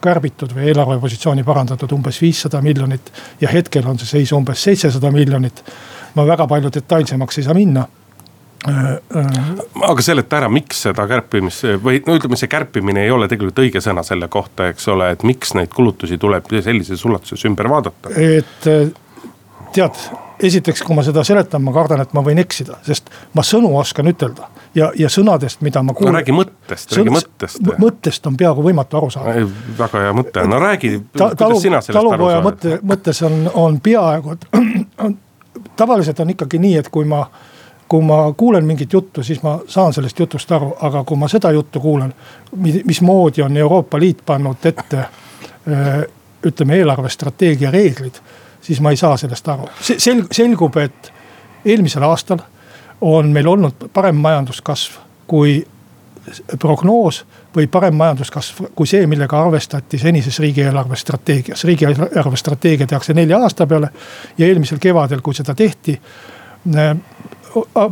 kärbitud 0.00 0.54
või 0.56 0.70
eelarvepositsiooni 0.70 1.44
parandatud 1.44 1.92
umbes 1.92 2.20
viissada 2.22 2.60
miljonit. 2.64 3.12
ja 3.40 3.48
hetkel 3.52 3.86
on 3.86 3.98
see 3.98 4.20
seis 4.20 4.32
umbes 4.32 4.62
seitsesada 4.62 5.10
miljonit. 5.10 5.64
ma 6.14 6.26
väga 6.26 6.46
palju 6.46 6.70
detailsemaks 6.74 7.38
ei 7.38 7.44
saa 7.44 7.54
minna 7.54 7.84
äh, 8.68 8.92
äh, 9.16 9.50
aga 9.82 10.02
seleta 10.02 10.38
ära, 10.38 10.48
miks 10.48 10.82
seda 10.86 11.06
kärpimist 11.08 11.66
või 11.84 12.02
no 12.06 12.16
ütleme, 12.16 12.36
see 12.36 12.48
kärpimine 12.48 13.04
ei 13.04 13.10
ole 13.10 13.28
tegelikult 13.28 13.64
õige 13.66 13.82
sõna 13.84 14.02
selle 14.06 14.28
kohta, 14.28 14.70
eks 14.70 14.88
ole, 14.88 15.10
et 15.10 15.22
miks 15.22 15.54
neid 15.58 15.74
kulutusi 15.74 16.18
tuleb 16.18 16.48
sellises 16.62 17.04
ulatuses 17.04 17.44
ümber 17.50 17.68
vaadata? 17.68 18.14
et 18.16 18.70
äh, 18.70 18.88
tead 19.72 19.96
esiteks, 20.42 20.82
kui 20.82 20.96
ma 20.96 21.02
seda 21.04 21.24
seletan, 21.26 21.62
ma 21.62 21.72
kardan, 21.74 22.00
et 22.04 22.12
ma 22.16 22.22
võin 22.24 22.40
eksida, 22.40 22.78
sest 22.86 23.10
ma 23.36 23.44
sõnu 23.46 23.70
oskan 23.78 24.08
ütelda 24.10 24.48
ja, 24.74 24.90
ja 24.98 25.10
sõnadest, 25.12 25.60
mida 25.66 25.82
ma 25.84 25.94
kuulen. 25.94 26.12
no 26.12 26.18
räägi 26.18 26.34
mõttest, 26.34 26.96
räägi 26.96 27.14
mõttest. 27.14 27.72
mõttest 27.82 28.26
on 28.30 28.38
peaaegu 28.40 28.64
võimatu 28.64 29.00
aru 29.00 29.10
saada. 29.12 29.46
väga 29.78 30.04
hea 30.06 30.16
mõte, 30.16 30.46
no 30.48 30.60
räägi 30.62 30.92
Ta,, 31.12 31.32
kuidas 31.34 31.62
sina 31.62 31.80
sellest 31.84 32.14
aru 32.14 32.30
saad. 32.30 32.44
mõtte, 32.46 32.78
mõttes 32.94 33.22
on, 33.26 33.40
on 33.54 33.80
peaaegu, 33.84 34.36
et 34.36 35.14
tavaliselt 35.80 36.20
on 36.20 36.36
ikkagi 36.36 36.62
nii, 36.62 36.76
et 36.80 36.88
kui 36.88 37.08
ma 37.08 37.24
kui 37.90 38.04
ma 38.06 38.20
kuulen 38.38 38.62
mingit 38.64 38.92
juttu, 38.92 39.22
siis 39.26 39.40
ma 39.42 39.56
saan 39.66 39.90
sellest 39.92 40.18
jutust 40.18 40.52
aru, 40.54 40.68
aga 40.86 41.02
kui 41.04 41.18
ma 41.18 41.26
seda 41.28 41.50
juttu 41.50 41.80
kuulen, 41.82 42.12
mismoodi 42.86 43.42
on 43.42 43.56
Euroopa 43.56 43.98
Liit 43.98 44.20
pannud 44.26 44.66
ette 44.70 45.08
ütleme 46.46 46.76
eelarvestrateegia 46.78 47.70
reeglid 47.74 48.20
siis 48.60 48.80
ma 48.80 48.90
ei 48.90 48.96
saa 48.96 49.16
sellest 49.16 49.48
aru. 49.48 49.68
sel-, 49.80 50.26
selgub, 50.32 50.76
et 50.76 51.12
eelmisel 51.64 52.02
aastal 52.02 52.38
on 53.00 53.28
meil 53.32 53.48
olnud 53.48 53.88
parem 53.92 54.16
majanduskasv 54.16 54.98
kui 55.26 55.60
prognoos 56.58 57.24
või 57.56 57.66
parem 57.66 57.96
majanduskasv 57.96 58.64
kui 58.76 58.86
see, 58.86 59.06
millega 59.06 59.40
arvestati 59.40 59.98
senises 59.98 60.38
riigieelarve 60.38 60.96
strateegias. 60.96 61.64
riigieelarve 61.64 62.36
strateegia 62.36 62.86
tehakse 62.86 63.14
nelja 63.14 63.38
aasta 63.38 63.66
peale 63.66 63.90
ja 64.38 64.46
eelmisel 64.46 64.78
kevadel, 64.78 65.20
kui 65.20 65.34
seda 65.34 65.54
tehti 65.54 66.00
äh, 66.76 66.96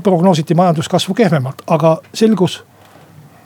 prognoositi 0.03 0.55
majanduskasvu 0.55 1.15
kehvemalt, 1.15 1.63
aga 1.67 1.99
selgus 2.15 2.63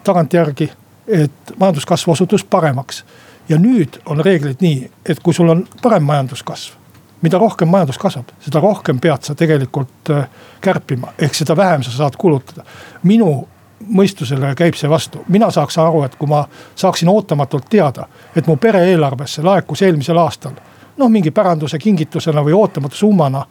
tagantjärgi, 0.05 0.71
et 1.09 1.57
majanduskasv 1.59 2.11
osutus 2.11 2.45
paremaks. 2.45 3.05
ja 3.49 3.59
nüüd 3.59 3.99
on 4.07 4.21
reeglid 4.25 4.61
nii, 4.61 4.91
et 5.07 5.19
kui 5.21 5.35
sul 5.35 5.49
on 5.49 5.67
parem 5.83 6.03
majanduskasv 6.03 6.82
mida 7.23 7.39
rohkem 7.39 7.69
majandus 7.69 7.99
kasvab, 7.99 8.33
seda 8.43 8.61
rohkem 8.61 9.01
pead 9.01 9.23
sa 9.23 9.35
tegelikult 9.39 10.11
äh, 10.11 10.29
kärpima, 10.61 11.15
ehk 11.19 11.35
seda 11.35 11.57
vähem 11.57 11.83
sa 11.83 11.91
saad 11.91 12.19
kulutada. 12.19 12.65
minu 13.03 13.49
mõistusele 13.83 14.55
käib 14.55 14.77
see 14.79 14.91
vastu, 14.91 15.25
mina 15.29 15.51
saaks 15.51 15.79
aru, 15.79 16.05
et 16.07 16.15
kui 16.17 16.29
ma 16.31 16.45
saaksin 16.75 17.09
ootamatult 17.09 17.67
teada, 17.71 18.07
et 18.37 18.47
mu 18.47 18.57
pere 18.57 18.85
eelarvesse 18.91 19.43
laekus 19.43 19.83
eelmisel 19.83 20.19
aastal 20.19 20.55
noh, 20.97 21.09
mingi 21.09 21.31
päranduse 21.31 21.79
kingitusena 21.79 22.45
või 22.45 22.53
ootamatu 22.53 22.97
summana 22.97 23.45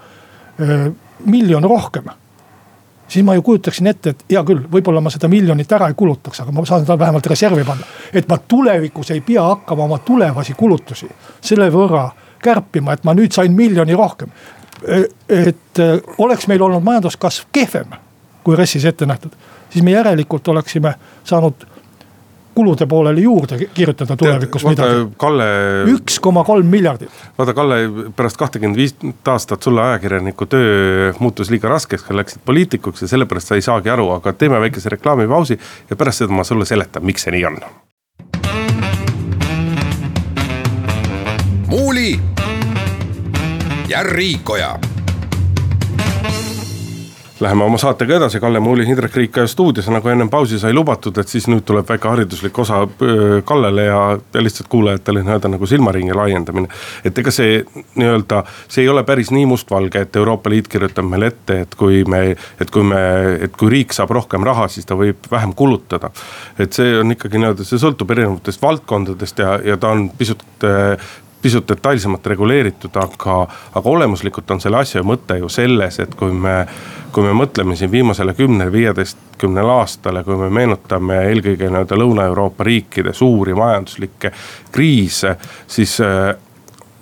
miljon 1.26 1.64
rohkem 1.64 2.10
siis 3.12 3.26
ma 3.26 3.36
ju 3.36 3.42
kujutaksin 3.42 3.88
ette, 3.88 4.10
et 4.10 4.26
hea 4.30 4.44
küll, 4.48 4.62
võib-olla 4.72 5.02
ma 5.04 5.12
seda 5.12 5.28
miljonit 5.28 5.72
ära 5.76 5.90
ei 5.92 5.96
kulutaks, 6.00 6.40
aga 6.44 6.54
ma 6.56 6.64
saan 6.68 6.86
seda 6.86 6.96
vähemalt 7.00 7.28
reservi 7.28 7.64
panna. 7.68 7.88
et 8.14 8.28
ma 8.30 8.38
tulevikus 8.38 9.12
ei 9.12 9.22
pea 9.22 9.44
hakkama 9.44 9.84
oma 9.84 9.98
tulevasi 10.00 10.54
kulutusi 10.58 11.10
selle 11.42 11.68
võrra 11.74 12.06
kärpima, 12.42 12.94
et 12.94 13.04
ma 13.08 13.16
nüüd 13.18 13.34
sain 13.36 13.54
miljoni 13.56 13.98
rohkem. 13.98 14.32
E, 14.82 15.04
et 15.30 15.80
e, 15.80 15.92
oleks 16.18 16.48
meil 16.50 16.62
olnud 16.62 16.84
majanduskasv 16.84 17.52
kehvem 17.54 18.00
kui 18.44 18.56
RES-is 18.58 18.86
ette 18.90 19.06
nähtud, 19.06 19.34
siis 19.70 19.86
me 19.86 19.94
järelikult 19.94 20.48
oleksime 20.48 20.94
saanud 21.24 21.68
kulude 22.56 22.86
pooleli 22.86 23.24
juurde 23.24 23.58
kirjutada 23.74 24.18
tulevikus 24.18 24.62
Tead, 24.64 24.72
midagi. 24.72 25.14
Kalle. 25.18 25.46
üks 25.94 26.20
koma 26.20 26.44
kolm 26.44 26.68
miljardit. 26.68 27.12
vaata, 27.38 27.54
Kalle, 27.54 27.78
pärast 28.16 28.38
kahtekümmet 28.38 28.78
viis 28.78 28.96
aastat 29.28 29.64
sulle 29.64 29.82
ajakirjaniku 29.82 30.46
töö 30.46 31.14
muutus 31.20 31.50
liiga 31.50 31.70
raskeks, 31.70 32.04
sa 32.08 32.18
läksid 32.18 32.44
poliitikuks 32.46 33.02
ja 33.02 33.08
sellepärast 33.08 33.54
sa 33.54 33.56
ei 33.56 33.64
saagi 33.64 33.90
aru, 33.90 34.10
aga 34.18 34.34
teeme 34.34 34.60
väikese 34.60 34.90
reklaamipausi 34.90 35.60
ja 35.90 35.96
pärast 35.96 36.26
seda 36.26 36.36
ma 36.36 36.44
sulle 36.44 36.66
seletan, 36.66 37.06
miks 37.06 37.24
see 37.28 37.38
nii 37.38 37.46
on. 37.46 37.62
muuli 41.72 42.20
ja 43.92 44.04
Riikoja 44.04 44.80
Läheme 47.40 47.64
oma 47.64 47.78
saatega 47.78 48.16
edasi, 48.16 48.40
Kalle 48.40 48.60
Muuli, 48.60 48.84
Indrek 48.84 49.16
Riik 49.16 49.38
stuudios, 49.46 49.88
nagu 49.90 50.10
ennem 50.10 50.30
pausi 50.30 50.60
sai 50.62 50.76
lubatud, 50.78 51.18
et 51.18 51.28
siis 51.28 51.48
nüüd 51.50 51.66
tuleb 51.66 51.88
väike 51.90 52.08
hariduslik 52.08 52.60
osa 52.62 52.84
Kallele 53.46 53.88
ja, 53.88 54.02
ja 54.34 54.44
lihtsalt 54.46 54.70
kuulajatele 54.70 55.24
nii-öelda 55.26 55.50
nagu 55.50 55.68
silmaringi 55.68 56.14
laiendamine. 56.14 56.70
et 57.04 57.18
ega 57.18 57.34
see 57.34 57.58
nii-öelda, 57.96 58.44
see 58.68 58.86
ei 58.86 58.92
ole 58.94 59.04
päris 59.04 59.32
nii 59.34 59.48
mustvalge, 59.50 60.06
et 60.06 60.16
Euroopa 60.22 60.54
Liit 60.54 60.70
kirjutab 60.70 61.10
meile 61.10 61.32
ette, 61.34 61.58
et 61.66 61.76
kui 61.76 62.04
me, 62.06 62.22
et 62.62 62.72
kui 62.72 62.86
me, 62.86 63.02
et 63.50 63.58
kui 63.58 63.74
riik 63.74 63.98
saab 63.98 64.14
rohkem 64.16 64.46
raha, 64.46 64.70
siis 64.70 64.86
ta 64.86 64.96
võib 64.96 65.26
vähem 65.32 65.58
kulutada. 65.58 66.14
et 66.60 66.72
see 66.78 66.94
on 67.02 67.18
ikkagi 67.18 67.42
nii-öelda, 67.42 67.66
see 67.66 67.82
sõltub 67.82 68.16
erinevatest 68.16 68.62
valdkondadest 68.62 69.44
ja, 69.44 69.58
ja 69.66 69.82
ta 69.82 69.92
on 69.98 70.08
pisut 70.22 70.46
pisut 71.42 71.68
detailsemalt 71.70 72.26
reguleeritud, 72.28 72.96
aga, 72.96 73.38
aga 73.76 73.90
olemuslikult 73.90 74.52
on 74.52 74.62
selle 74.62 74.82
asja 74.82 75.04
mõte 75.04 75.38
ju 75.40 75.50
selles, 75.50 76.00
et 76.00 76.14
kui 76.16 76.34
me, 76.34 76.66
kui 77.12 77.26
me 77.26 77.34
mõtleme 77.38 77.76
siin 77.78 77.92
viimasele 77.92 78.36
kümnele, 78.38 78.72
viieteistkümnele 78.72 79.74
aastale, 79.80 80.24
kui 80.28 80.38
me 80.38 80.52
meenutame 80.54 81.22
eelkõige 81.32 81.70
nii-öelda 81.70 81.98
Lõuna-Euroopa 81.98 82.68
riikide 82.68 83.14
suuri 83.18 83.56
majanduslikke 83.58 84.32
kriise, 84.72 85.36
siis 85.68 85.98
äh, 86.06 86.36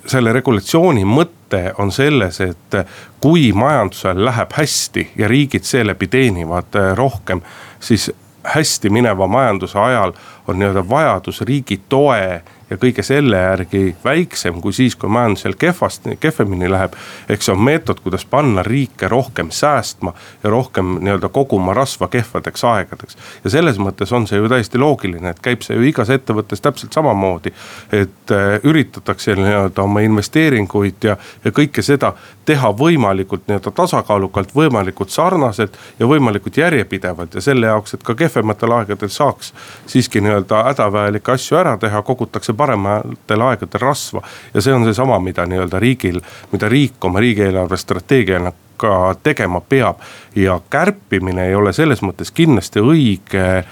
selle 0.09 0.33
regulatsiooni 0.33 1.05
mõte 1.05 1.73
on 1.77 1.91
selles, 1.91 2.39
et 2.45 2.79
kui 3.21 3.51
majandusel 3.53 4.23
läheb 4.25 4.55
hästi 4.55 5.09
ja 5.17 5.27
riigid 5.27 5.67
seeläbi 5.67 6.07
teenivad 6.07 6.79
äh, 6.79 6.93
rohkem, 6.97 7.41
siis 7.79 8.11
hästi 8.43 8.89
mineva 8.89 9.27
majanduse 9.27 9.79
ajal 9.79 10.13
on 10.47 10.59
nii-öelda 10.59 10.89
vajadus 10.89 11.41
riigi 11.41 11.81
toe 11.89 12.41
ja 12.69 12.77
kõige 12.77 13.03
selle 13.03 13.37
järgi 13.37 13.95
väiksem 14.03 14.61
kui 14.61 14.73
siis, 14.73 14.95
kui 14.95 15.09
majandusel 15.09 15.55
kehvasti, 15.59 16.17
kehvemini 16.19 16.69
läheb. 16.71 16.93
eks 17.29 17.45
see 17.45 17.53
on 17.53 17.63
meetod, 17.63 17.99
kuidas 18.03 18.25
panna 18.25 18.63
riike 18.63 19.07
rohkem 19.07 19.51
säästma 19.51 20.13
ja 20.43 20.49
rohkem 20.49 20.97
nii-öelda 21.01 21.29
koguma 21.29 21.73
rasva 21.73 22.07
kehvadeks 22.07 22.63
aegadeks. 22.63 23.17
ja 23.43 23.49
selles 23.49 23.79
mõttes 23.79 24.13
on 24.15 24.27
see 24.27 24.37
ju 24.37 24.49
täiesti 24.49 24.77
loogiline, 24.77 25.29
et 25.29 25.39
käib 25.39 25.61
see 25.65 25.77
ju 25.77 25.87
igas 25.89 26.09
ettevõttes 26.09 26.61
täpselt 26.61 26.93
samamoodi. 26.93 27.53
et 27.91 28.31
äh, 28.31 28.59
üritatakse 28.63 29.35
nii-öelda 29.35 29.81
oma 29.83 29.99
investeeringuid 30.05 31.03
ja, 31.03 31.17
ja 31.43 31.51
kõike 31.51 31.81
seda 31.81 32.13
teha 32.45 32.71
võimalikult 32.73 33.45
nii-öelda 33.47 33.71
tasakaalukalt, 33.77 34.55
võimalikult 34.55 35.09
sarnaselt 35.13 35.77
ja 35.99 36.07
võimalikult 36.09 36.57
järjepidevalt 36.57 37.35
ja 37.35 37.41
selle 37.41 37.69
jaoks, 37.69 37.93
et 37.93 38.03
ka 38.03 38.15
kehvematel 38.17 38.73
aegadel 38.79 39.11
saaks 39.13 39.53
siiski 39.89 40.21
nii-öelda 40.25 40.63
hädavajalikke 40.69 41.35
asju 41.35 41.59
ära 41.59 41.75
teha, 41.77 42.01
kogutakse 42.01 42.53
parematel 42.59 43.45
aegadel 43.47 43.83
rasva. 43.83 44.23
ja 44.53 44.61
see 44.61 44.75
on 44.75 44.87
seesama, 44.87 45.19
mida 45.23 45.45
nii-öelda 45.47 45.79
riigil, 45.79 46.19
mida 46.51 46.69
riik 46.69 47.05
oma 47.05 47.23
riigieelarve 47.23 47.77
strateegiana 47.77 48.51
ka 48.79 49.15
tegema 49.23 49.61
peab. 49.61 50.03
ja 50.35 50.59
kärpimine 50.69 51.47
ei 51.47 51.55
ole 51.55 51.73
selles 51.73 52.03
mõttes 52.05 52.31
kindlasti 52.35 52.83
õige, 52.83 53.63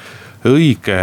õige 0.47 1.01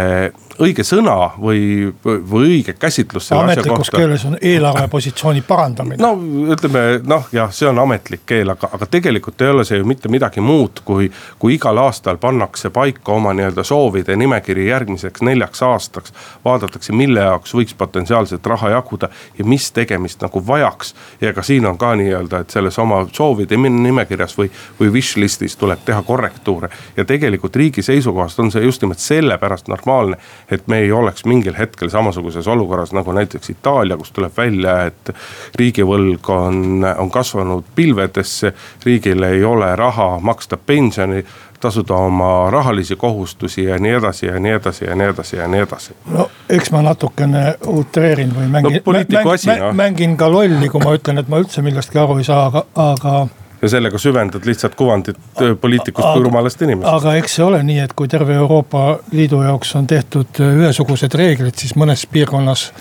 õige 0.61 0.83
sõna 0.87 1.15
või, 1.41 1.93
või 2.03 2.49
õige 2.55 2.73
käsitlus 2.79 3.31
ametlikus 3.35 3.89
keeles 3.91 4.25
on 4.25 4.37
eelarvepositsiooni 4.41 5.41
parandamine. 5.47 5.99
no 5.99 6.13
ütleme 6.53 7.01
noh, 7.03 7.27
jah, 7.35 7.51
see 7.53 7.67
on 7.67 7.79
ametlik 7.83 8.23
keel, 8.25 8.53
aga, 8.53 8.69
aga 8.77 8.87
tegelikult 8.91 9.41
ei 9.41 9.51
ole 9.51 9.65
see 9.67 9.79
ju 9.79 9.87
mitte 9.87 10.09
midagi 10.11 10.43
muud, 10.43 10.81
kui, 10.87 11.09
kui 11.39 11.55
igal 11.57 11.77
aastal 11.83 12.19
pannakse 12.21 12.69
paika 12.69 13.15
oma 13.17 13.33
nii-öelda 13.35 13.63
soovide 13.67 14.15
nimekiri 14.15 14.67
järgmiseks 14.67 15.21
neljaks 15.21 15.63
aastaks. 15.63 16.13
vaadatakse, 16.45 16.93
mille 16.93 17.19
jaoks 17.19 17.55
võiks 17.55 17.75
potentsiaalselt 17.77 18.45
raha 18.45 18.69
jaguda 18.77 19.09
ja 19.37 19.45
mis 19.45 19.71
tegemist 19.71 20.21
nagu 20.21 20.43
vajaks. 20.47 20.95
ja 21.21 21.33
ka 21.33 21.43
siin 21.43 21.65
on 21.65 21.77
ka 21.77 21.95
nii-öelda, 21.95 22.39
et 22.39 22.49
selles 22.49 22.79
oma 22.79 23.05
soovide 23.11 23.57
nimekirjas 23.57 24.37
või, 24.37 24.49
või 24.79 24.91
wish 24.99 25.17
list'is 25.17 25.57
tuleb 25.59 25.83
teha 25.85 26.01
korrektuure. 26.03 26.69
ja 26.97 27.05
tegelikult 27.05 27.55
riigi 27.55 27.81
seisukohast 27.81 28.39
on 28.39 28.51
see 28.51 28.63
just 28.63 28.81
nimelt 28.81 28.99
sellepärast 28.99 29.67
normaalne 29.67 30.17
et 30.51 30.67
me 30.67 30.79
ei 30.79 30.91
oleks 30.91 31.25
mingil 31.25 31.55
hetkel 31.57 31.89
samasuguses 31.89 32.47
olukorras 32.47 32.93
nagu 32.93 33.11
näiteks 33.11 33.49
Itaalia, 33.49 33.97
kus 33.97 34.11
tuleb 34.11 34.37
välja, 34.37 34.77
et 34.91 35.11
riigivõlg 35.55 36.29
on, 36.29 36.85
on 36.97 37.11
kasvanud 37.11 37.63
pilvedesse. 37.75 38.53
riigil 38.85 39.23
ei 39.23 39.43
ole 39.43 39.75
raha 39.75 40.19
maksta 40.21 40.57
pensioni 40.57 41.25
tasuda 41.59 41.93
oma 41.93 42.51
rahalisi 42.51 42.95
kohustusi 42.95 43.63
ja 43.63 43.79
nii 43.79 43.91
edasi 43.91 44.25
ja 44.25 44.39
nii 44.39 44.51
edasi 44.51 44.85
ja 44.85 44.95
nii 44.95 45.07
edasi 45.07 45.35
ja 45.35 45.47
nii 45.47 45.61
edasi. 45.61 45.95
no 46.11 46.29
eks 46.49 46.71
ma 46.71 46.81
natukene 46.81 47.55
utreerin 47.67 48.35
või 48.35 48.49
mängin 48.51 48.81
no,, 48.85 48.93
mängin, 48.93 49.59
no. 49.59 49.73
mängin 49.73 50.17
ka 50.17 50.29
lolli, 50.31 50.69
kui 50.69 50.83
ma 50.83 50.93
ütlen, 50.97 51.21
et 51.21 51.31
ma 51.31 51.41
üldse 51.41 51.63
millestki 51.65 51.99
aru 52.01 52.19
ei 52.21 52.27
saa, 52.27 52.45
aga, 52.51 52.65
aga 52.75 53.15
ja 53.61 53.69
sellega 53.69 53.97
süvendad 53.97 54.45
lihtsalt 54.45 54.75
kuvandit 54.75 55.17
äh, 55.41 55.55
poliitikust 55.61 56.07
kui 56.13 56.23
rumalast 56.23 56.61
inimesest. 56.61 56.93
aga 56.93 57.15
eks 57.19 57.35
see 57.39 57.45
ole 57.45 57.61
nii, 57.63 57.79
et 57.85 57.93
kui 57.93 58.07
terve 58.11 58.35
Euroopa 58.35 58.85
Liidu 59.11 59.41
jaoks 59.45 59.75
on 59.79 59.87
tehtud 59.87 60.41
äh, 60.41 60.55
ühesugused 60.61 61.13
reeglid, 61.17 61.55
siis 61.57 61.75
mõnes 61.79 62.05
piirkonnas 62.11 62.71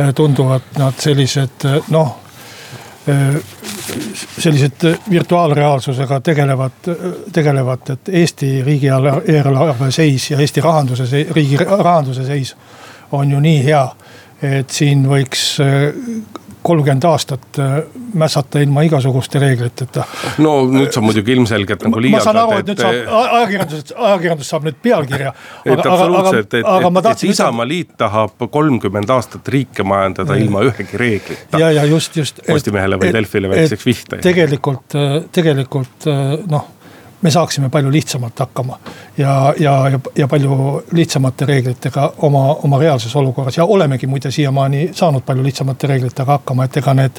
äh, 0.00 0.14
tunduvad 0.14 0.76
nad 0.78 0.96
sellised 1.02 1.68
noh 1.94 2.22
sellised 3.06 4.82
virtuaalreaalsusega 5.10 6.16
tegelevad, 6.26 6.88
tegelevad, 7.32 7.92
et 7.92 8.08
Eesti 8.22 8.48
riigieelarve 8.66 9.90
seis 9.94 10.24
ja 10.32 10.40
Eesti 10.42 10.64
rahanduse, 10.64 11.06
riigi 11.30 11.60
rahanduse 11.62 12.24
seis 12.26 12.50
on 13.14 13.30
ju 13.30 13.40
nii 13.40 13.62
hea. 13.68 13.84
et 14.42 14.70
siin 14.70 15.06
võiks 15.08 15.44
kolmkümmend 16.66 17.06
aastat 17.08 17.60
äh, 17.62 17.76
mässata 18.14 18.60
ilma 18.64 18.82
igasuguste 18.86 19.40
reegliteta. 19.42 20.04
no 20.42 20.54
nüüd 20.70 20.92
sa 20.94 21.02
muidugi 21.04 21.34
ilmselgelt 21.36 21.86
nagu 21.86 22.02
liialdad. 22.02 22.18
ma 22.18 22.26
saan 22.26 22.40
aru, 22.42 22.60
et 22.60 22.70
nüüd 22.70 22.82
saab 22.82 23.16
ajakirjandus, 23.38 23.94
ajakirjandus 23.96 24.52
saab 24.54 24.68
nüüd 24.68 24.78
pealkirja. 24.82 25.32
et 25.64 25.82
absoluutselt, 25.86 26.54
et, 26.60 26.62
et, 26.62 27.10
et 27.12 27.26
Isamaaliit 27.30 27.96
tahab 28.00 28.46
kolmkümmend 28.58 29.14
aastat 29.16 29.48
riike 29.56 29.86
majandada 29.86 30.36
ja. 30.36 30.44
ilma 30.44 30.64
ühegi 30.70 31.02
reeglita. 31.02 31.62
ja, 31.62 31.72
ja 31.80 31.84
just, 31.90 32.16
just. 32.16 32.42
Postimehele 32.46 33.00
või 33.00 33.12
Delfile 33.14 33.50
väikseks 33.52 33.86
vihta. 33.86 34.22
tegelikult, 34.24 34.98
tegelikult 35.34 36.10
noh 36.50 36.72
me 37.26 37.30
saaksime 37.30 37.68
palju 37.68 37.92
lihtsamalt 37.92 38.38
hakkama. 38.38 38.78
ja, 39.18 39.54
ja, 39.58 39.88
ja, 39.88 39.98
ja 40.16 40.28
palju 40.28 40.82
lihtsamate 40.92 41.46
reeglitega 41.46 42.12
oma, 42.18 42.44
oma 42.54 42.78
reaalses 42.78 43.16
olukorras 43.16 43.56
ja 43.56 43.64
olemegi 43.64 44.06
muide 44.06 44.30
siiamaani 44.30 44.90
saanud 44.92 45.22
palju 45.26 45.42
lihtsamate 45.42 45.86
reeglitega 45.86 46.32
hakkama, 46.32 46.64
et 46.64 46.76
ega 46.76 46.94
need 46.94 47.18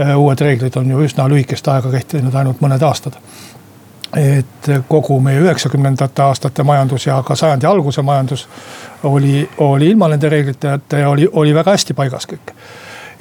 äh, 0.00 0.14
uued 0.16 0.40
reeglid 0.40 0.78
on 0.80 0.88
ju 0.90 1.02
üsna 1.04 1.28
lühikest 1.28 1.68
aega 1.68 1.92
kehtinud, 1.92 2.34
ainult 2.34 2.64
mõned 2.64 2.88
aastad. 2.88 3.20
et 4.16 4.70
kogu 4.88 5.20
meie 5.20 5.40
üheksakümnendate 5.44 6.22
aastate 6.22 6.62
majandus 6.62 7.06
ja 7.06 7.20
ka 7.26 7.36
sajandi 7.36 7.66
alguse 7.66 8.02
majandus 8.02 8.48
oli, 9.02 9.48
oli 9.58 9.90
ilma 9.92 10.08
nende 10.08 10.28
reegliteta 10.32 11.04
ja 11.04 11.10
oli, 11.10 11.28
oli 11.32 11.54
väga 11.54 11.76
hästi 11.76 11.94
paigas 11.94 12.28
kõik 12.32 12.54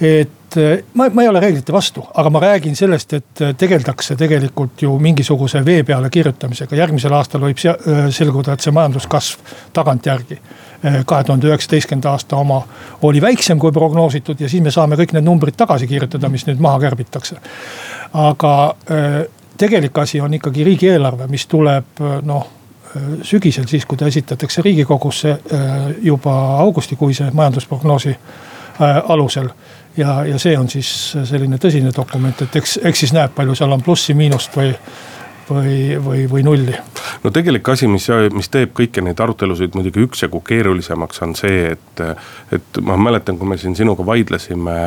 et 0.02 0.58
eh, 0.58 0.84
ma, 0.94 1.08
ma 1.10 1.24
ei 1.24 1.30
ole 1.30 1.40
reeglite 1.40 1.74
vastu, 1.74 2.04
aga 2.14 2.30
ma 2.30 2.42
räägin 2.44 2.76
sellest, 2.76 3.14
et 3.14 3.42
eh, 3.42 3.54
tegeldakse 3.58 4.16
tegelikult 4.20 4.82
ju 4.82 4.98
mingisuguse 5.00 5.64
vee 5.66 5.84
peale 5.84 6.10
kirjutamisega. 6.10 6.76
järgmisel 6.76 7.14
aastal 7.14 7.42
võib 7.42 7.60
eh, 7.64 8.08
selguda, 8.12 8.54
et 8.54 8.66
see 8.66 8.76
majanduskasv 8.76 9.58
tagantjärgi 9.74 10.40
kahe 10.86 11.24
tuhande 11.26 11.48
üheksateistkümnenda 11.48 12.12
aasta 12.12 12.38
oma 12.38 12.60
oli 13.08 13.22
väiksem 13.22 13.58
kui 13.60 13.72
prognoositud 13.74 14.42
ja 14.44 14.50
siis 14.50 14.62
me 14.62 14.70
saame 14.72 15.00
kõik 15.00 15.16
need 15.16 15.26
numbrid 15.26 15.56
tagasi 15.58 15.88
kirjutada, 15.90 16.30
mis 16.30 16.44
nüüd 16.46 16.60
maha 16.62 16.78
kärbitakse. 16.84 17.40
aga 18.14 18.76
tegelik 19.58 19.98
asi 19.98 20.22
on 20.22 20.34
ikkagi 20.38 20.64
riigieelarve, 20.68 21.26
mis 21.32 21.48
tuleb 21.48 22.04
noh 22.22 22.46
sügisel 23.26 23.66
siis, 23.68 23.86
kui 23.86 23.98
ta 23.98 24.06
esitatakse 24.06 24.62
riigikogusse 24.62 25.38
juba 26.04 26.36
augustikuise 26.68 27.32
majandusprognoosi 27.34 28.14
alusel 29.08 29.50
ja, 29.98 30.22
ja 30.26 30.40
see 30.42 30.58
on 30.58 30.70
siis 30.70 30.90
selline 31.24 31.60
tõsine 31.62 31.92
dokument, 31.96 32.42
et 32.42 32.56
eks, 32.62 32.80
eks 32.84 33.06
siis 33.06 33.14
näeb, 33.16 33.36
palju 33.36 33.56
seal 33.58 33.76
on 33.76 33.84
plussi-miinust 33.86 34.58
või 34.58 34.74
või, 35.50 36.06
või, 36.06 36.30
või 36.30 36.44
nulli. 36.44 36.76
no 37.24 37.32
tegelik 37.32 37.70
asi, 37.70 37.88
mis, 37.88 38.08
mis 38.34 38.50
teeb 38.50 38.74
kõiki 38.78 39.04
neid 39.06 39.20
arutelusid 39.22 39.76
muidugi 39.78 40.02
üksjagu 40.06 40.42
keerulisemaks, 40.46 41.22
on 41.22 41.36
see, 41.38 41.76
et. 41.76 42.04
et 42.56 42.80
ma 42.82 42.98
mäletan, 42.98 43.38
kui 43.38 43.48
me 43.50 43.58
siin 43.62 43.76
sinuga 43.76 44.06
vaidlesime 44.06 44.78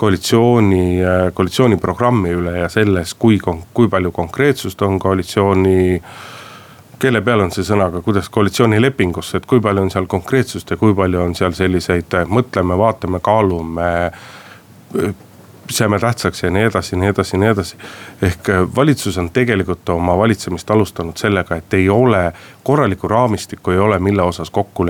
koalitsiooni, 0.00 0.84
koalitsiooniprogrammi 1.34 2.34
üle 2.36 2.58
ja 2.58 2.68
selles, 2.72 3.14
kui, 3.14 3.40
kui 3.74 3.88
palju 3.88 4.12
konkreetsust 4.12 4.82
on 4.82 4.98
koalitsiooni 4.98 6.02
kelle 7.00 7.22
peal 7.24 7.40
on 7.46 7.50
see 7.54 7.64
sõna, 7.66 7.88
aga 7.90 8.02
kuidas 8.04 8.28
koalitsioonilepingusse, 8.32 9.40
et 9.40 9.48
kui 9.48 9.62
palju 9.64 9.86
on 9.86 9.90
seal 9.92 10.06
konkreetsust 10.10 10.70
ja 10.70 10.76
kui 10.80 10.94
palju 10.94 11.22
on 11.22 11.34
seal 11.38 11.56
selliseid 11.56 12.20
mõtleme, 12.28 12.76
vaatame, 12.78 13.22
kaalume 13.24 13.90
seame 15.70 15.98
tähtsaks 15.98 16.42
ja 16.42 16.50
nii 16.50 16.62
edasi, 16.62 16.96
nii 16.96 17.08
edasi, 17.08 17.38
nii 17.38 17.48
edasi. 17.48 17.76
ehk 18.22 18.48
äh, 18.50 18.76
valitsus 18.76 19.18
on 19.18 19.30
tegelikult 19.30 19.88
oma 19.88 20.16
valitsemist 20.18 20.70
alustanud 20.70 21.16
sellega, 21.16 21.56
et 21.56 21.74
ei 21.74 21.88
ole 21.88 22.32
korralikku 22.62 23.08
raamistikku 23.08 23.70
ei 23.70 23.78
ole, 23.78 23.98
mille 23.98 24.22
osas 24.22 24.50
kokku, 24.50 24.86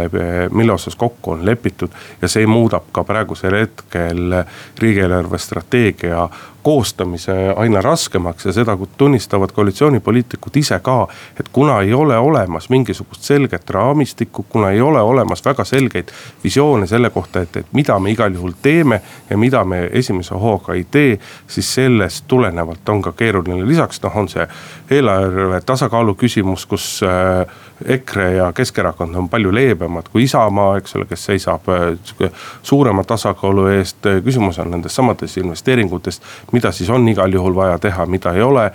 mille 0.50 0.72
osas 0.72 0.96
kokku 0.96 1.30
on 1.30 1.46
lepitud. 1.46 1.88
ja 2.22 2.28
see 2.28 2.46
muudab 2.46 2.88
ka 2.92 3.04
praegusel 3.04 3.54
hetkel 3.54 4.34
riigi 4.78 5.00
eelarvestrateegia 5.00 6.28
koostamise 6.62 7.32
aina 7.56 7.80
raskemaks 7.82 8.46
ja 8.46 8.52
seda 8.52 8.78
tunnistavad 8.96 9.52
koalitsioonipoliitikud 9.52 10.56
ise 10.56 10.78
ka. 10.78 11.08
et 11.40 11.48
kuna 11.52 11.80
ei 11.80 11.94
ole 11.94 12.18
olemas 12.18 12.70
mingisugust 12.70 13.22
selget 13.22 13.70
raamistikku, 13.70 14.46
kuna 14.48 14.70
ei 14.70 14.80
ole 14.80 15.00
olemas 15.00 15.44
väga 15.44 15.64
selgeid 15.64 16.08
visioone 16.44 16.86
selle 16.86 17.10
kohta, 17.10 17.40
et, 17.40 17.56
et 17.56 17.66
mida 17.72 17.98
me 17.98 18.10
igal 18.10 18.34
juhul 18.34 18.52
teeme 18.62 19.02
ja 19.30 19.38
mida 19.38 19.64
me 19.64 19.88
esimese 19.92 20.34
hooga 20.34 20.74
ei 20.74 20.86
tee. 20.90 21.18
siis 21.46 21.74
sellest 21.74 22.24
tulenevalt 22.28 22.88
on 22.88 23.02
ka 23.02 23.12
keeruline, 23.12 23.68
lisaks 23.68 24.02
noh, 24.02 24.16
on 24.16 24.28
see 24.28 24.46
eelarve 24.90 25.60
tasakaalu 25.66 26.14
küsimus, 26.14 26.66
kus 26.66 27.00
äh, 27.02 27.46
EKRE 27.84 28.32
ja 28.36 28.52
Keskerakond 28.52 29.14
on 29.14 29.28
palju 29.28 29.54
leebemad 29.54 30.08
kui 30.12 30.22
Isamaa, 30.22 30.76
eks 30.80 30.96
ole, 30.96 31.06
kes 31.10 31.24
seisab 31.30 31.68
äh, 31.72 32.30
suurema 32.62 33.04
tasakaalu 33.04 33.66
eest. 33.76 34.06
küsimus 34.24 34.58
on 34.58 34.70
nendes 34.70 34.94
samades 34.94 35.36
investeeringutes, 35.36 36.20
mida 36.52 36.72
siis 36.72 36.90
on 36.90 37.08
igal 37.08 37.32
juhul 37.32 37.54
vaja 37.54 37.78
teha, 37.78 38.06
mida 38.06 38.32
ei 38.32 38.42
ole. 38.42 38.70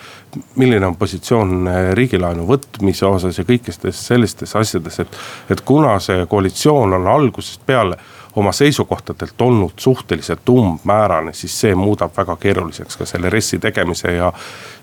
milline 0.56 0.86
on 0.86 0.96
positsioon 0.96 1.68
äh, 1.68 1.94
riigilaenu 1.94 2.48
võtmise 2.48 3.06
osas 3.06 3.38
ja 3.38 3.44
kõikidest 3.44 3.88
sellistes 3.92 4.56
asjades, 4.56 5.00
et, 5.00 5.18
et 5.50 5.62
kuna 5.62 6.00
see 6.00 6.26
koalitsioon 6.26 6.94
on 6.94 7.08
algusest 7.08 7.66
peale 7.66 7.98
oma 8.36 8.52
seisukohtadelt 8.52 9.42
olnud 9.42 9.72
suhteliselt 9.78 10.50
umbmäärane, 10.50 11.34
siis 11.34 11.62
see 11.62 11.76
muudab 11.76 12.12
väga 12.18 12.36
keeruliseks 12.36 12.98
ka 12.98 13.06
selle 13.06 13.30
RES-i 13.30 13.60
tegemise 13.60 14.12
ja. 14.12 14.34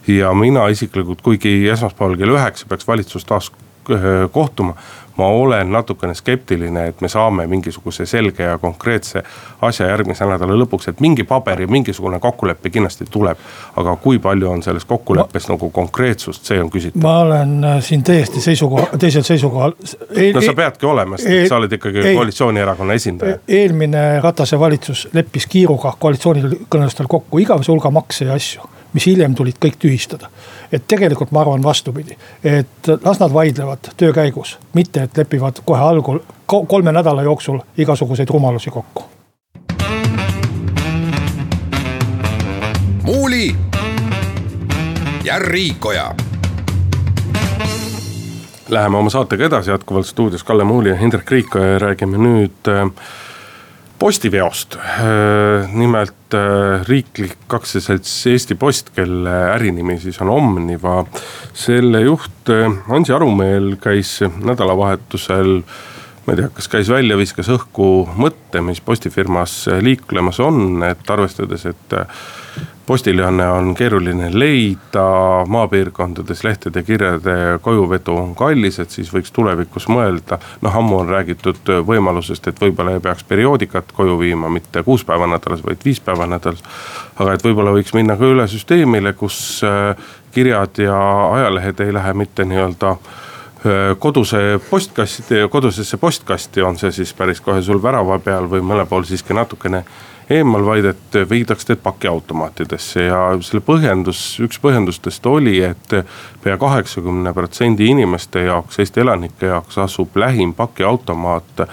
ja 0.06 0.32
mina 0.34 0.66
isiklikult, 0.68 1.20
kuigi 1.22 1.68
esmaspäeval 1.68 2.16
kell 2.16 2.36
üheksa 2.36 2.66
peaks 2.68 2.88
valitsus 2.88 3.28
taas 3.28 3.50
kohtuma. 4.32 4.74
ma 5.16 5.26
olen 5.26 5.72
natukene 5.72 6.14
skeptiline, 6.14 6.86
et 6.88 7.00
me 7.00 7.08
saame 7.08 7.44
mingisuguse 7.46 8.06
selge 8.06 8.42
ja 8.42 8.58
konkreetse 8.58 9.22
asja 9.60 9.86
järgmise 9.86 10.24
nädala 10.24 10.56
lõpuks, 10.56 10.88
et 10.88 11.02
mingi 11.04 11.24
paber 11.28 11.60
ja 11.60 11.68
mingisugune 11.68 12.20
kokkulepe 12.20 12.70
kindlasti 12.70 13.04
tuleb. 13.10 13.38
aga 13.76 13.96
kui 13.96 14.18
palju 14.18 14.50
on 14.50 14.62
selles 14.62 14.84
kokkuleppes 14.84 15.48
ma, 15.48 15.54
nagu 15.54 15.70
konkreetsust, 15.70 16.44
see 16.48 16.60
on 16.62 16.70
küsitav. 16.70 17.02
ma 17.02 17.18
olen 17.18 17.64
äh, 17.64 17.82
siin 17.84 18.02
täiesti 18.02 18.40
seisukoha, 18.40 18.86
teisel 18.98 19.22
seisukohal 19.22 19.76
e. 20.16 20.32
no 20.32 20.40
sa 20.40 20.54
peadki 20.56 20.86
olema, 20.86 21.20
sest 21.20 21.48
sa 21.48 21.60
oled 21.60 21.72
ikkagi 21.72 22.06
ei, 22.06 22.16
koalitsioonierakonna 22.16 22.92
esindaja. 22.92 23.38
eelmine 23.48 24.20
Ratase 24.20 24.58
valitsus 24.58 25.08
leppis 25.12 25.46
kiiruga 25.46 25.92
koalitsioonikõnelustel 25.98 27.06
kokku 27.08 27.38
igavese 27.38 27.72
hulga 27.72 27.90
makse 27.90 28.24
ja 28.24 28.40
asju 28.40 28.64
mis 28.92 29.06
hiljem 29.06 29.34
tulid 29.34 29.56
kõik 29.64 29.78
tühistada. 29.78 30.28
et 30.72 30.84
tegelikult 30.88 31.30
ma 31.30 31.40
arvan 31.40 31.62
vastupidi, 31.62 32.16
et 32.44 32.88
las 33.04 33.20
nad 33.20 33.32
vaidlevad 33.32 33.92
töö 33.96 34.12
käigus, 34.12 34.58
mitte 34.74 35.02
et 35.02 35.16
lepivad 35.16 35.60
kohe 35.64 35.80
algul, 35.80 36.20
kolme 36.46 36.92
nädala 36.92 37.22
jooksul 37.22 37.58
igasuguseid 37.76 38.28
rumalusi 38.28 38.70
kokku. 38.70 39.04
muuli 43.02 43.56
ja 45.24 45.38
Riikoja. 45.38 46.14
Läheme 48.68 48.96
oma 48.96 49.10
saatega 49.10 49.44
edasi, 49.44 49.70
jätkuvalt 49.70 50.06
stuudios 50.06 50.44
Kalle 50.44 50.64
Muuli 50.64 50.88
ja 50.88 50.96
Hindrek 50.96 51.30
Riikoja 51.30 51.66
ja 51.66 51.78
räägime 51.78 52.18
nüüd 52.18 52.68
äh, 52.68 52.88
postiveost. 54.02 54.74
Äh, 54.76 55.68
nimelt 55.70 56.34
äh, 56.34 56.82
riiklik 56.88 57.54
aktsiaselts 57.54 58.10
Eesti 58.26 58.56
Post, 58.58 58.90
kelle 58.96 59.30
ärinimi 59.52 59.94
siis 60.02 60.18
on 60.24 60.32
Omniva. 60.34 61.04
selle 61.54 62.00
juht 62.02 62.50
äh, 62.50 62.66
Ansi 62.90 63.14
Arumeel 63.14 63.76
käis 63.82 64.16
nädalavahetusel 64.22 65.60
ma 66.26 66.34
ei 66.34 66.40
tea, 66.40 66.50
kas 66.54 66.68
käis 66.70 66.90
välja, 66.90 67.18
viskas 67.18 67.50
õhku 67.50 68.08
mõtte, 68.18 68.62
mis 68.62 68.80
postifirmas 68.82 69.68
liiklemas 69.82 70.38
on, 70.42 70.82
et 70.86 71.10
arvestades, 71.10 71.66
et 71.70 71.96
postiljonne 72.86 73.48
on 73.48 73.74
keeruline 73.74 74.30
leida, 74.32 75.04
maapiirkondades 75.48 76.44
lehtede, 76.44 76.82
kirjade 76.82 77.34
kojuvedu 77.62 78.16
on 78.16 78.34
kallis, 78.34 78.78
et 78.82 78.90
siis 78.90 79.12
võiks 79.14 79.32
tulevikus 79.32 79.86
mõelda. 79.88 80.38
noh, 80.60 80.76
ammu 80.76 80.98
on 80.98 81.08
räägitud 81.08 81.72
võimalusest, 81.86 82.48
et 82.48 82.60
võib-olla 82.60 82.96
ei 82.96 83.00
peaks 83.00 83.24
perioodikat 83.24 83.92
koju 83.92 84.18
viima, 84.18 84.48
mitte 84.48 84.82
kuus 84.82 85.04
päeva 85.04 85.26
nädalas, 85.26 85.62
vaid 85.66 85.84
viis 85.84 86.00
päeva 86.00 86.26
nädalas. 86.26 86.62
aga 87.18 87.32
et 87.32 87.44
võib-olla 87.44 87.72
võiks 87.72 87.94
minna 87.94 88.16
ka 88.16 88.24
üle 88.24 88.48
süsteemile, 88.48 89.12
kus 89.12 89.62
äh, 89.64 89.96
kirjad 90.32 90.78
ja 90.78 90.98
ajalehed 91.32 91.80
ei 91.80 91.94
lähe 91.94 92.14
mitte 92.14 92.44
nii-öelda 92.44 92.90
äh, 92.90 93.98
koduse 93.98 94.60
postkasti, 94.70 95.46
kodusesse 95.50 95.96
postkasti, 95.96 96.62
on 96.62 96.78
see 96.78 96.92
siis 96.92 97.14
päris 97.14 97.40
kohe 97.40 97.62
sul 97.62 97.82
värava 97.82 98.18
peal 98.18 98.50
või 98.50 98.60
mõne 98.60 98.86
pool 98.86 99.06
siiski 99.06 99.34
natukene 99.34 99.84
eemal, 100.30 100.64
vaid 100.66 100.84
et 100.84 101.18
viidaks 101.30 101.68
need 101.68 101.82
pakiautomaatidesse. 101.82 103.08
Ja 103.08 103.20
selle 103.40 103.64
põhjendus, 103.66 104.22
üks 104.44 104.60
põhjendustest 104.62 105.26
oli, 105.26 105.58
et 105.66 105.96
pea 106.44 106.56
kaheksakümne 106.58 107.34
protsendi 107.34 107.90
inimeste 107.92 108.46
jaoks, 108.46 108.78
Eesti 108.78 109.04
elanike 109.04 109.52
jaoks 109.52 109.78
asub 109.78 110.16
lähim 110.16 110.54
pakiautomaat 110.54 111.66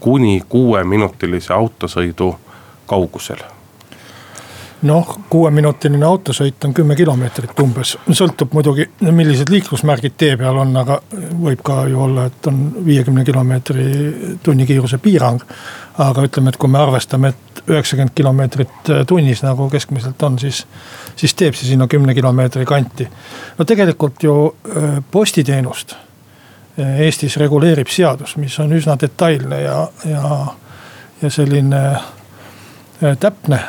kuni 0.00 0.42
kuueminutilise 0.48 1.54
autosõidu 1.54 2.34
kaugusel 2.86 3.42
noh, 4.86 5.08
kuueminutiline 5.30 6.06
autosõit 6.06 6.64
on 6.64 6.74
kümme 6.74 6.94
kilomeetrit 6.96 7.58
umbes, 7.62 7.96
sõltub 8.14 8.52
muidugi, 8.54 8.86
millised 9.02 9.50
liiklusmärgid 9.50 10.14
tee 10.18 10.36
peal 10.38 10.60
on, 10.62 10.74
aga 10.78 11.00
võib 11.42 11.62
ka 11.66 11.80
ju 11.90 12.02
olla, 12.04 12.28
et 12.30 12.46
on 12.50 12.60
viiekümne 12.86 13.24
kilomeetri 13.26 13.86
tunnikiiruse 14.42 14.98
piirang. 15.02 15.42
aga 15.98 16.22
ütleme, 16.22 16.52
et 16.52 16.56
kui 16.56 16.70
me 16.70 16.78
arvestame, 16.78 17.28
et 17.28 17.62
üheksakümmend 17.66 18.12
kilomeetrit 18.14 18.90
tunnis 19.06 19.42
nagu 19.42 19.66
keskmiselt 19.70 20.22
on, 20.22 20.38
siis, 20.38 20.66
siis 21.16 21.34
teeb 21.34 21.56
see 21.58 21.72
sinna 21.72 21.88
kümne 21.88 22.14
kilomeetri 22.14 22.64
kanti. 22.64 23.08
no 23.58 23.64
tegelikult 23.64 24.22
ju 24.22 24.34
äh, 24.46 25.02
postiteenust 25.10 25.96
äh, 26.78 27.00
Eestis 27.00 27.36
reguleerib 27.36 27.88
seadus, 27.90 28.36
mis 28.36 28.58
on 28.60 28.72
üsna 28.72 28.94
detailne 29.00 29.60
ja, 29.60 29.88
ja, 30.04 30.46
ja 31.22 31.30
selline 31.30 31.82
äh, 33.02 33.18
täpne 33.18 33.60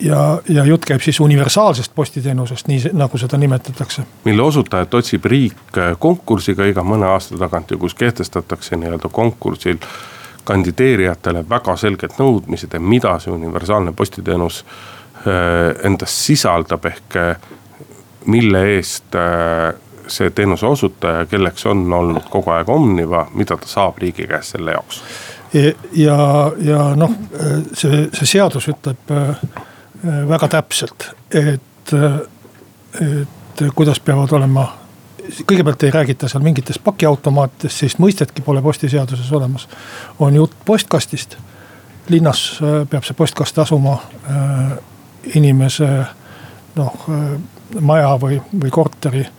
ja, 0.00 0.38
ja 0.48 0.64
jutt 0.64 0.84
käib 0.84 1.02
siis 1.02 1.20
universaalsest 1.20 1.92
postiteenusest, 1.94 2.68
nii 2.68 2.92
nagu 2.92 3.18
seda 3.18 3.38
nimetatakse. 3.38 4.02
mille 4.24 4.42
osutajat 4.42 4.94
otsib 4.94 5.24
riik 5.24 5.80
konkursiga 5.98 6.66
iga 6.66 6.82
mõne 6.82 7.08
aasta 7.08 7.38
tagant 7.38 7.70
ja 7.70 7.76
kus 7.76 7.94
kehtestatakse 7.94 8.76
nii-öelda 8.76 9.08
konkursil 9.12 9.78
kandideerijatele 10.44 11.44
väga 11.48 11.76
selged 11.76 12.16
nõudmised, 12.18 12.74
et 12.74 12.82
mida 12.82 13.18
see 13.20 13.32
universaalne 13.32 13.92
postiteenus 13.92 14.64
äh, 14.64 15.74
endas 15.84 16.14
sisaldab, 16.26 16.86
ehk 16.88 17.16
äh, 17.16 17.48
mille 18.26 18.64
eest 18.76 19.16
äh, 19.18 19.74
see 20.08 20.30
teenuse 20.30 20.66
osutaja, 20.66 21.26
kelleks 21.28 21.66
on 21.68 21.84
olnud 21.92 22.30
kogu 22.32 22.54
aeg 22.54 22.68
Omniva, 22.72 23.26
mida 23.34 23.58
ta 23.60 23.68
saab 23.68 23.98
riigi 24.00 24.26
käest 24.26 24.56
selle 24.56 24.76
jaoks? 24.76 25.02
ja, 25.96 26.16
ja 26.60 26.82
noh, 26.96 27.12
see, 27.72 28.02
see 28.12 28.26
seadus 28.36 28.68
ütleb 28.68 29.12
Äh, 29.12 29.67
väga 30.04 30.48
täpselt, 30.48 31.10
et, 31.30 31.92
äh, 31.92 32.20
et 33.00 33.64
kuidas 33.74 34.00
peavad 34.00 34.32
olema. 34.32 34.74
kõigepealt 35.28 35.82
ei 35.84 35.90
räägita 35.90 36.28
seal 36.28 36.42
mingitest 36.42 36.80
pakiautomaatidest, 36.84 37.76
sellist 37.76 37.98
mõistetki 38.00 38.42
pole 38.42 38.62
postiseaduses 38.62 39.32
olemas. 39.32 39.68
on 40.18 40.34
jutt 40.34 40.52
postkastist, 40.64 41.36
linnas 42.08 42.60
äh, 42.62 42.88
peab 42.88 43.04
see 43.04 43.14
postkast 43.14 43.58
asuma 43.58 43.98
äh, 44.30 44.78
inimese 45.34 45.88
noh 46.76 47.08
äh, 47.08 47.40
maja 47.80 48.14
või, 48.20 48.40
või 48.62 48.70
korteri 48.70 49.26
äh, 49.26 49.30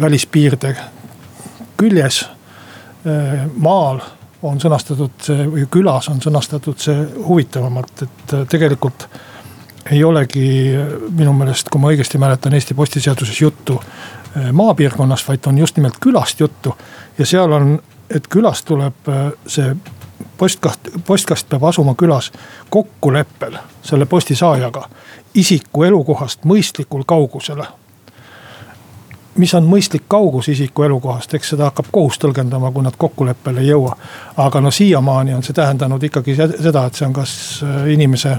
välispiirde 0.00 0.76
küljes 1.76 2.26
maal 3.56 4.02
on 4.42 4.60
sõnastatud 4.60 5.18
see 5.22 5.44
või 5.50 5.66
külas 5.70 6.08
on 6.08 6.20
sõnastatud 6.22 6.78
see 6.80 7.04
huvitavamalt, 7.26 8.02
et 8.06 8.34
tegelikult 8.48 9.08
ei 9.90 10.02
olegi 10.04 10.46
minu 11.16 11.32
meelest, 11.36 11.68
kui 11.72 11.80
ma 11.80 11.90
õigesti 11.92 12.18
mäletan, 12.20 12.54
Eesti 12.54 12.74
postiseaduses 12.74 13.40
juttu 13.40 13.78
maapiirkonnast, 14.52 15.28
vaid 15.28 15.46
on 15.50 15.58
just 15.58 15.76
nimelt 15.76 15.96
külast 16.00 16.40
juttu. 16.40 16.74
ja 17.18 17.26
seal 17.26 17.52
on, 17.52 17.80
et 18.10 18.28
külast 18.28 18.64
tuleb 18.68 19.10
see 19.46 19.74
postkast, 20.36 20.88
postkast 21.06 21.48
peab 21.48 21.64
asuma 21.64 21.94
külas 21.94 22.32
kokkuleppel 22.70 23.58
selle 23.82 24.06
postisaajaga 24.06 24.88
isiku 25.34 25.84
elukohast 25.84 26.44
mõistlikul 26.44 27.04
kaugusele. 27.06 27.66
Mis 29.40 29.54
on 29.56 29.66
mõistlik 29.68 30.04
kaugus 30.08 30.48
isiku 30.52 30.84
elukohast, 30.86 31.34
eks 31.34 31.54
seda 31.54 31.70
hakkab 31.70 31.88
kohus 31.92 32.18
tõlgendama, 32.20 32.72
kui 32.74 32.84
nad 32.84 32.96
kokkuleppele 32.98 33.62
ei 33.64 33.72
jõua. 33.72 33.96
aga 34.36 34.60
no 34.60 34.70
siiamaani 34.70 35.34
on 35.34 35.42
see 35.42 35.56
tähendanud 35.56 36.02
ikkagi 36.02 36.36
seda, 36.36 36.84
et 36.86 36.94
see 36.94 37.06
on 37.06 37.16
kas 37.16 37.34
äh, 37.64 37.90
inimese 37.94 38.36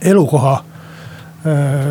elukoha 0.00 0.54
äh, 0.56 1.88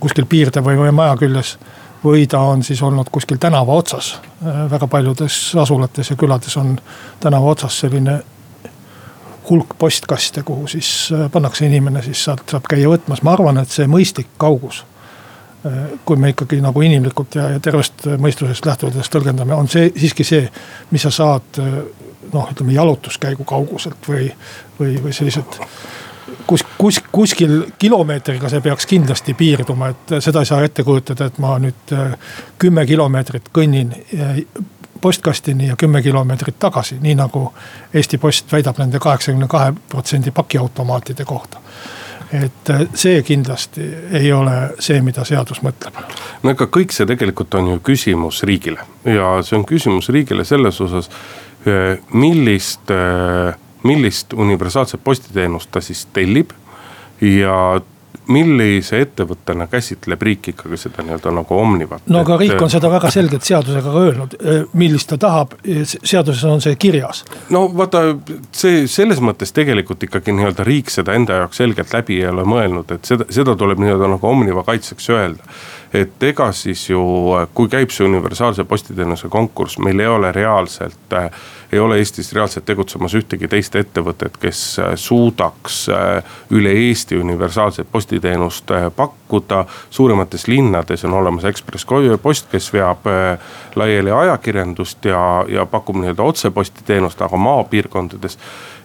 kuskil 0.00 0.26
piirde 0.26 0.62
või, 0.64 0.78
või 0.80 0.92
maja 0.92 1.16
küljes 1.16 1.56
või 2.04 2.26
ta 2.30 2.40
on 2.52 2.62
siis 2.62 2.82
olnud 2.82 3.10
kuskil 3.12 3.38
tänava 3.42 3.74
otsas. 3.74 4.16
Äh, 4.42 4.64
väga 4.70 4.86
paljudes 4.86 5.54
asulates 5.62 6.10
ja 6.10 6.16
külades 6.16 6.56
on 6.56 6.78
tänava 7.20 7.54
otsas 7.54 7.78
selline 7.84 8.20
hulk 9.50 9.78
postkaste, 9.78 10.42
kuhu 10.42 10.66
siis 10.66 11.12
pannakse 11.32 11.66
inimene, 11.66 12.02
siis 12.02 12.24
sealt 12.24 12.48
saab 12.50 12.66
käia 12.68 12.88
võtmas, 12.90 13.22
ma 13.22 13.36
arvan, 13.36 13.60
et 13.62 13.70
see 13.70 13.86
mõistlik 13.86 14.32
kaugus. 14.42 14.82
Kui 16.04 16.16
me 16.20 16.30
ikkagi 16.30 16.60
nagu 16.62 16.82
inimlikult 16.84 17.34
ja, 17.34 17.48
ja 17.56 17.60
tervest 17.62 18.04
mõistusest 18.22 18.66
lähtudes 18.68 19.10
tõlgendame, 19.10 19.54
on 19.56 19.66
see 19.68 19.88
siiski 19.96 20.24
see, 20.24 20.44
mis 20.92 21.02
sa 21.02 21.10
saad 21.10 21.58
noh, 21.60 22.50
ütleme 22.52 22.74
jalutuskäigu 22.76 23.44
kauguselt 23.44 24.08
või, 24.08 24.28
või, 24.78 24.96
või 25.02 25.14
sellised 25.16 25.58
kus, 26.46 26.64
kus, 26.78 27.00
kuskil 27.12 27.64
kilomeetriga 27.78 28.48
see 28.48 28.60
peaks 28.60 28.86
kindlasti 28.86 29.34
piirduma, 29.34 29.90
et 29.92 30.16
seda 30.24 30.42
ei 30.42 30.48
saa 30.48 30.62
ette 30.64 30.84
kujutada, 30.84 31.28
et 31.30 31.38
ma 31.42 31.56
nüüd 31.62 31.94
äh, 31.94 32.16
kümme 32.58 32.86
kilomeetrit 32.86 33.50
kõnnin 33.54 33.92
äh, 33.94 34.40
postkastini 35.00 35.70
ja 35.70 35.76
kümme 35.76 36.02
kilomeetrit 36.02 36.58
tagasi, 36.58 36.98
nii 37.00 37.14
nagu 37.18 37.50
Eesti 37.94 38.18
Post 38.18 38.52
väidab 38.52 38.78
nende 38.80 38.98
kaheksakümne 39.02 39.48
kahe 39.48 39.72
protsendi 39.88 40.30
pakiautomaatide 40.34 41.24
kohta 41.24 41.62
et 42.32 42.70
äh, 42.70 42.86
see 42.94 43.22
kindlasti 43.26 43.86
ei 44.12 44.32
ole 44.32 44.56
see, 44.78 45.00
mida 45.02 45.24
seadus 45.24 45.62
mõtleb. 45.66 46.00
no 46.42 46.54
ega 46.54 46.70
kõik 46.78 46.94
see 46.94 47.06
tegelikult 47.06 47.54
on 47.54 47.74
ju 47.74 47.82
küsimus 47.86 48.42
riigile 48.48 48.82
ja 49.04 49.36
see 49.42 49.58
on 49.58 49.66
küsimus 49.68 50.10
riigile 50.14 50.44
selles 50.44 50.80
osas, 50.80 51.10
millist 52.12 52.90
äh, 52.94 53.54
millist 53.86 54.32
universaalset 54.32 55.00
postiteenust 55.04 55.70
ta 55.70 55.80
siis 55.80 56.06
tellib 56.12 56.50
ja 57.20 57.80
millise 58.32 59.00
ettevõttena 59.04 59.66
käsitleb 59.70 60.22
riik 60.22 60.50
ikkagi 60.52 60.78
seda 60.80 61.04
nii-öelda 61.06 61.32
nagu 61.36 61.58
Omnivat? 61.58 62.06
no 62.10 62.22
aga 62.24 62.38
riik 62.40 62.62
on 62.62 62.72
seda 62.72 62.90
väga 62.90 63.10
selgelt 63.14 63.46
seadusega 63.46 63.92
ka 63.92 64.02
öelnud, 64.02 64.36
millist 64.78 65.10
ta 65.12 65.18
tahab, 65.20 65.54
seaduses 65.84 66.44
on 66.50 66.62
see 66.64 66.76
kirjas. 66.80 67.24
no 67.54 67.66
vaata, 67.76 68.02
see 68.56 68.86
selles 68.90 69.22
mõttes 69.22 69.54
tegelikult 69.56 70.08
ikkagi 70.08 70.34
nii-öelda 70.36 70.66
riik 70.66 70.92
seda 70.92 71.16
enda 71.18 71.42
jaoks 71.42 71.62
selgelt 71.62 71.94
läbi 71.94 72.20
ei 72.20 72.30
ole 72.32 72.46
mõelnud, 72.48 72.94
et 72.96 73.08
seda, 73.08 73.28
seda 73.30 73.56
tuleb 73.56 73.82
nii-öelda 73.82 74.10
nagu 74.16 74.30
Omniva 74.32 74.66
kaitseks 74.66 75.10
öelda 75.14 75.56
et 75.94 76.22
ega 76.28 76.50
siis 76.52 76.88
ju, 76.90 77.02
kui 77.54 77.70
käib 77.72 77.92
see 77.94 78.06
universaalse 78.08 78.64
postiteenuse 78.68 79.30
konkurss, 79.32 79.78
meil 79.82 80.00
ei 80.02 80.10
ole 80.10 80.32
reaalselt, 80.34 81.14
ei 81.72 81.78
ole 81.78 81.98
Eestis 81.98 82.32
reaalselt 82.32 82.64
tegutsemas 82.64 83.14
ühtegi 83.14 83.48
teist 83.48 83.76
ettevõtet, 83.76 84.36
kes 84.40 84.60
suudaks 84.94 85.86
üle 86.54 86.72
Eesti 86.86 87.18
universaalset 87.18 87.88
postiteenust 87.92 88.70
pakkuda. 88.96 89.64
suuremates 89.90 90.48
linnades 90.48 91.04
on 91.04 91.14
olemas 91.14 91.44
Ekspress 91.44 91.86
Post, 92.22 92.46
kes 92.50 92.72
veab 92.72 93.06
laiali 93.74 94.10
ajakirjandust 94.10 95.04
ja, 95.04 95.44
ja 95.48 95.66
pakub 95.66 95.96
nii-öelda 95.96 96.22
otsepostiteenust, 96.22 97.22
aga 97.22 97.36
maapiirkondades 97.36 98.38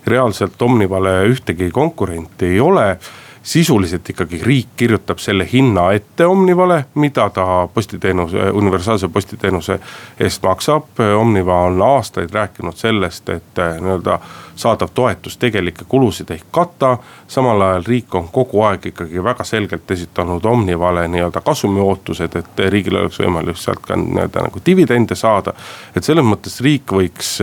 reaalselt 0.08 0.62
Omnivale 0.62 1.26
ühtegi 1.30 1.72
konkurenti 1.72 2.46
ei 2.46 2.60
ole 2.60 2.98
sisuliselt 3.44 4.10
ikkagi 4.10 4.40
riik 4.44 4.68
kirjutab 4.78 5.18
selle 5.18 5.48
hinna 5.54 5.92
ette 5.92 6.26
Omnivale, 6.26 6.86
mida 6.96 7.30
ta 7.30 7.68
postiteenuse, 7.74 8.50
universaalse 8.52 9.08
postiteenuse 9.08 9.80
eest 10.20 10.44
maksab. 10.44 11.00
Omniva 11.18 11.62
on 11.62 11.82
aastaid 11.82 12.30
rääkinud 12.34 12.76
sellest, 12.76 13.30
et 13.30 13.60
eh, 13.60 13.82
nii-öelda 13.82 14.20
saadav 14.56 14.90
toetus 14.94 15.38
tegelikke 15.38 15.86
kulusid 15.88 16.30
ei 16.30 16.42
kata. 16.52 16.98
samal 17.28 17.62
ajal 17.62 17.84
riik 17.88 18.16
on 18.16 18.28
kogu 18.28 18.62
aeg 18.62 18.86
ikkagi 18.86 19.24
väga 19.24 19.44
selgelt 19.44 19.92
esitanud 19.92 20.46
Omnivale 20.46 21.08
nii-öelda 21.08 21.42
kasumi 21.42 21.82
ootused, 21.82 22.36
et 22.36 22.66
riigil 22.70 22.96
oleks 22.96 23.20
võimalik 23.20 23.58
sealt 23.58 23.82
ka 23.88 23.96
nii-öelda 23.96 24.46
nagu 24.48 24.62
dividende 24.66 25.16
saada. 25.16 25.54
et 25.96 26.04
selles 26.04 26.26
mõttes 26.26 26.62
riik 26.62 26.94
võiks 26.94 27.40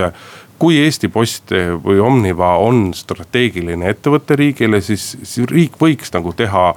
kui 0.58 0.78
Eesti 0.82 1.08
Post 1.08 1.52
või 1.84 2.00
Omniva 2.02 2.56
on 2.62 2.90
strateegiline 2.94 3.92
ettevõte 3.92 4.36
riigile, 4.36 4.80
siis, 4.82 5.12
siis 5.22 5.46
riik 5.50 5.78
võiks 5.80 6.10
nagu 6.14 6.32
teha 6.36 6.72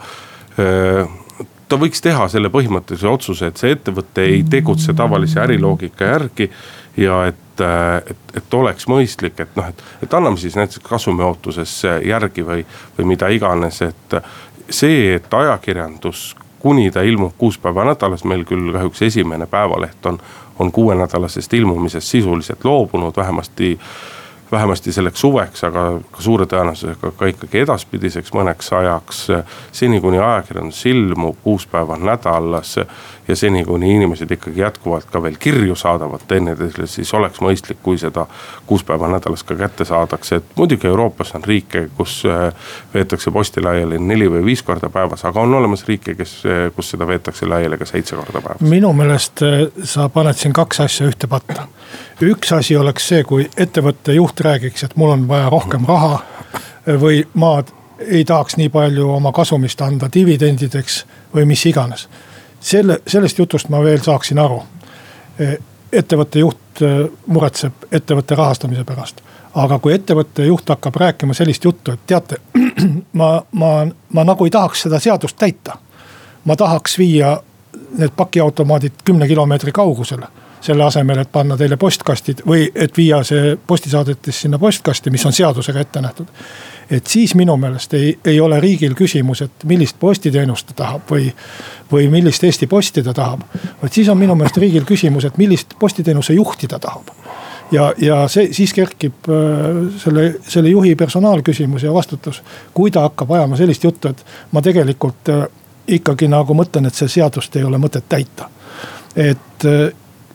ta 1.71 1.79
võiks 1.79 2.03
teha 2.03 2.27
selle 2.31 2.51
põhimõttelise 2.51 3.07
otsuse, 3.07 3.47
et 3.47 3.61
see 3.61 3.71
ettevõte 3.77 4.25
ei 4.27 4.43
tegutse 4.43 4.93
tavalise 4.97 5.39
äriloogika 5.39 6.09
järgi. 6.15 6.49
ja 6.97 7.21
et, 7.29 7.61
et, 8.11 8.31
et 8.35 8.53
oleks 8.53 8.87
mõistlik, 8.91 9.39
et 9.39 9.55
noh, 9.55 9.69
et, 9.71 9.83
et 10.03 10.13
anname 10.13 10.37
siis 10.37 10.57
näiteks 10.59 10.83
kasumi 10.83 11.23
ootuses 11.23 11.77
järgi 12.03 12.43
või, 12.43 12.65
või 12.97 13.07
mida 13.13 13.29
iganes, 13.31 13.79
et 13.85 14.17
see, 14.67 15.13
et 15.15 15.33
ajakirjandus 15.33 16.33
kuni 16.61 16.91
ta 16.91 17.01
ilmub 17.01 17.33
kuus 17.37 17.57
päeva 17.57 17.85
nädalas, 17.85 18.23
meil 18.23 18.45
küll 18.45 18.71
kahjuks 18.73 19.01
esimene 19.01 19.47
päevaleht 19.49 20.05
on, 20.05 20.19
on 20.59 20.71
kuuenädalasest 20.71 21.53
ilmumisest 21.53 22.07
sisuliselt 22.07 22.65
loobunud, 22.65 23.17
vähemasti 23.17 23.79
vähemasti 24.51 24.91
selleks 24.91 25.21
suveks, 25.21 25.63
aga 25.63 25.85
ka 26.11 26.21
suure 26.21 26.45
tõenäosusega 26.49 27.11
ka 27.17 27.29
ikkagi 27.31 27.63
edaspidiseks 27.63 28.33
mõneks 28.35 28.71
ajaks. 28.75 29.27
seni 29.71 30.01
kuni 30.01 30.19
ajakirjandus 30.19 30.85
ilmub 30.85 31.37
kuus 31.43 31.67
päeva 31.67 31.97
nädalas 31.97 32.75
ja 33.27 33.35
seni, 33.35 33.63
kuni 33.65 33.95
inimesed 33.95 34.31
ikkagi 34.31 34.61
jätkuvalt 34.61 35.05
ka 35.11 35.23
veel 35.23 35.37
kirju 35.39 35.75
saadavad 35.75 36.25
teineteisele, 36.27 36.87
siis 36.87 37.13
oleks 37.13 37.39
mõistlik, 37.41 37.79
kui 37.83 37.97
seda 37.97 38.25
kuus 38.67 38.83
päeva 38.83 39.07
nädalas 39.11 39.43
ka 39.43 39.55
kätte 39.55 39.85
saadakse. 39.85 40.35
et 40.35 40.43
muidugi 40.55 40.87
Euroopas 40.87 41.35
on 41.35 41.43
riike, 41.43 41.87
kus 41.97 42.23
äh, 42.25 42.53
veetakse 42.93 43.31
posti 43.31 43.61
laiali 43.61 43.99
neli 43.99 44.27
või 44.31 44.45
viis 44.45 44.63
korda 44.63 44.89
päevas, 44.89 45.25
aga 45.25 45.41
on 45.41 45.53
olemas 45.53 45.87
riike, 45.87 46.15
kes, 46.15 46.35
äh, 46.45 46.71
kus 46.75 46.89
seda 46.89 47.07
veetakse 47.07 47.45
laiali 47.45 47.77
ka 47.77 47.85
seitse 47.85 48.15
korda 48.15 48.41
päevas. 48.41 48.61
minu 48.61 48.93
meelest 48.93 49.43
äh, 49.47 49.67
sa 49.83 50.09
paned 50.09 50.35
siin 50.35 50.53
kaks 50.53 50.79
asja 50.79 51.07
ühte 51.07 51.27
patta. 51.27 51.67
Üks 52.21 52.51
asi 52.53 52.77
oleks 52.77 53.07
see, 53.07 53.23
kui 53.23 53.49
ettevõtte 53.57 54.13
juht 54.13 54.39
räägiks, 54.39 54.83
et 54.83 54.95
mul 54.95 55.13
on 55.13 55.27
vaja 55.27 55.49
rohkem 55.49 55.85
raha 55.87 56.19
või 57.01 57.23
ma 57.33 57.61
ei 58.01 58.25
tahaks 58.25 58.57
nii 58.57 58.69
palju 58.69 59.09
oma 59.13 59.31
kasumist 59.31 59.81
anda 59.81 60.09
dividendideks 60.13 61.05
või 61.35 61.45
mis 61.45 61.65
iganes 61.65 62.07
selle, 62.61 63.01
sellest 63.07 63.39
jutust 63.39 63.69
ma 63.69 63.81
veel 63.83 64.01
saaksin 64.01 64.39
aru. 64.39 64.61
Ettevõtte 65.91 66.39
juht 66.39 66.81
e, 66.81 66.91
muretseb 67.27 67.87
ettevõtte 67.91 68.35
rahastamise 68.35 68.83
pärast. 68.87 69.21
aga 69.53 69.79
kui 69.79 69.93
ettevõtte 69.93 70.45
juht 70.45 70.69
hakkab 70.69 70.95
rääkima 70.95 71.33
sellist 71.33 71.63
juttu, 71.63 71.91
et 71.91 71.99
teate, 72.07 72.37
ma, 73.19 73.41
ma, 73.51 73.71
ma 74.13 74.23
nagu 74.23 74.45
ei 74.45 74.51
tahaks 74.51 74.81
seda 74.81 74.99
seadust 74.99 75.37
täita. 75.37 75.77
ma 76.45 76.55
tahaks 76.55 76.97
viia 76.97 77.41
need 77.97 78.11
pakiautomaadid 78.15 79.03
kümne 79.03 79.27
kilomeetri 79.27 79.71
kaugusele 79.71 80.27
selle 80.61 80.83
asemel, 80.83 81.23
et 81.23 81.31
panna 81.31 81.57
teile 81.57 81.77
postkastid 81.77 82.43
või 82.47 82.67
et 82.75 82.97
viia 82.97 83.23
see 83.23 83.55
postisaadetis 83.67 84.41
sinna 84.45 84.59
postkasti, 84.59 85.09
mis 85.09 85.25
on 85.25 85.33
seadusega 85.33 85.79
ette 85.81 86.01
nähtud 86.01 86.27
et 86.91 87.07
siis 87.07 87.35
minu 87.35 87.55
meelest 87.57 87.93
ei, 87.93 88.19
ei 88.25 88.39
ole 88.39 88.59
riigil 88.59 88.93
küsimus, 88.95 89.41
et 89.41 89.63
millist 89.69 89.95
postiteenust 89.99 90.67
ta 90.71 90.77
tahab 90.83 91.11
või, 91.11 91.29
või 91.91 92.09
millist 92.11 92.43
Eesti 92.43 92.67
Posti 92.67 93.03
ta 93.03 93.13
tahab. 93.13 93.45
vaid 93.81 93.93
siis 93.93 94.09
on 94.09 94.19
minu 94.19 94.35
meelest 94.35 94.57
riigil 94.57 94.85
küsimus, 94.87 95.25
et 95.25 95.37
millist 95.37 95.77
postiteenuse 95.79 96.33
juhti 96.33 96.67
ta 96.67 96.79
tahab. 96.79 97.13
ja, 97.71 97.93
ja 97.97 98.27
see 98.27 98.51
siis 98.53 98.73
kerkib 98.73 99.29
äh, 99.29 99.79
selle, 100.03 100.35
selle 100.47 100.69
juhi 100.69 100.95
personaalküsimus 100.95 101.83
ja 101.83 101.93
vastutus. 101.93 102.43
kui 102.73 102.91
ta 102.91 103.07
hakkab 103.07 103.31
ajama 103.31 103.57
sellist 103.57 103.83
juttu, 103.83 104.07
et 104.07 104.25
ma 104.51 104.61
tegelikult 104.61 105.29
äh, 105.29 105.47
ikkagi 105.87 106.27
nagu 106.27 106.53
mõtlen, 106.53 106.87
et 106.87 106.95
see 106.95 107.07
seadust 107.07 107.55
ei 107.55 107.63
ole 107.63 107.77
mõtet 107.77 108.03
täita. 108.09 108.49
et 109.15 109.65
äh, 109.65 109.91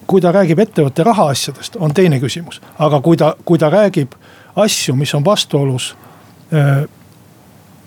kui 0.06 0.20
ta 0.22 0.32
räägib 0.32 0.58
ettevõtte 0.62 1.04
rahaasjadest, 1.04 1.76
on 1.82 1.94
teine 1.94 2.20
küsimus, 2.22 2.60
aga 2.78 3.00
kui 3.02 3.16
ta, 3.16 3.34
kui 3.44 3.58
ta 3.58 3.70
räägib 3.72 4.14
asju, 4.56 4.94
mis 4.96 5.14
on 5.14 5.24
vastuolus 5.24 5.94
Äh, 6.54 6.88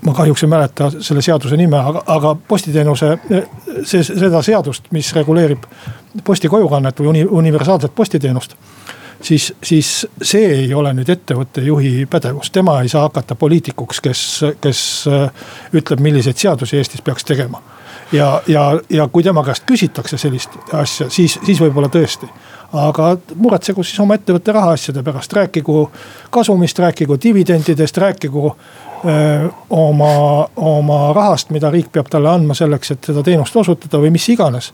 ma 0.02 0.14
kahjuks 0.14 0.44
ei 0.44 0.50
mäleta 0.52 0.90
selle 1.00 1.22
seaduse 1.24 1.56
nime, 1.60 1.78
aga, 1.80 2.02
aga 2.12 2.34
postiteenuse, 2.48 3.14
see, 3.88 4.04
seda 4.04 4.42
seadust, 4.44 4.90
mis 4.96 5.12
reguleerib 5.16 5.64
posti 6.28 6.52
kojukannet 6.52 7.00
või 7.00 7.10
uni, 7.14 7.24
universaalset 7.24 7.96
postiteenust. 7.96 8.56
siis, 9.22 9.54
siis 9.64 10.08
see 10.22 10.46
ei 10.56 10.74
ole 10.74 10.94
nüüd 10.96 11.10
ettevõtte 11.12 11.62
juhi 11.62 12.06
pädevus, 12.06 12.52
tema 12.52 12.82
ei 12.82 12.90
saa 12.90 13.02
hakata 13.08 13.36
poliitikuks, 13.36 14.02
kes, 14.02 14.22
kes 14.62 14.84
ütleb, 15.76 16.00
milliseid 16.00 16.40
seadusi 16.40 16.78
Eestis 16.78 17.02
peaks 17.02 17.24
tegema 17.24 17.64
ja, 18.12 18.42
ja, 18.48 18.80
ja 18.90 19.08
kui 19.08 19.24
tema 19.24 19.44
käest 19.46 19.66
küsitakse 19.70 20.18
sellist 20.18 20.56
asja, 20.74 21.10
siis, 21.10 21.40
siis 21.46 21.62
võib-olla 21.62 21.90
tõesti. 21.94 22.30
aga 22.74 23.16
muretsegu 23.36 23.84
siis 23.84 24.00
oma 24.00 24.16
ettevõtte 24.20 24.54
rahaasjade 24.54 25.04
pärast, 25.04 25.34
rääkigu 25.34 25.90
kasumist, 26.30 26.80
rääkigu 26.80 27.18
dividendidest, 27.24 27.98
rääkigu 27.98 28.56
öö, 29.06 29.50
oma, 29.70 30.48
oma 30.56 31.14
rahast, 31.14 31.50
mida 31.50 31.72
riik 31.72 31.92
peab 31.92 32.10
talle 32.10 32.30
andma 32.30 32.54
selleks, 32.54 32.92
et 32.92 33.12
seda 33.12 33.24
teenust 33.24 33.56
osutada 33.56 34.02
või 34.02 34.14
mis 34.14 34.30
iganes 34.30 34.74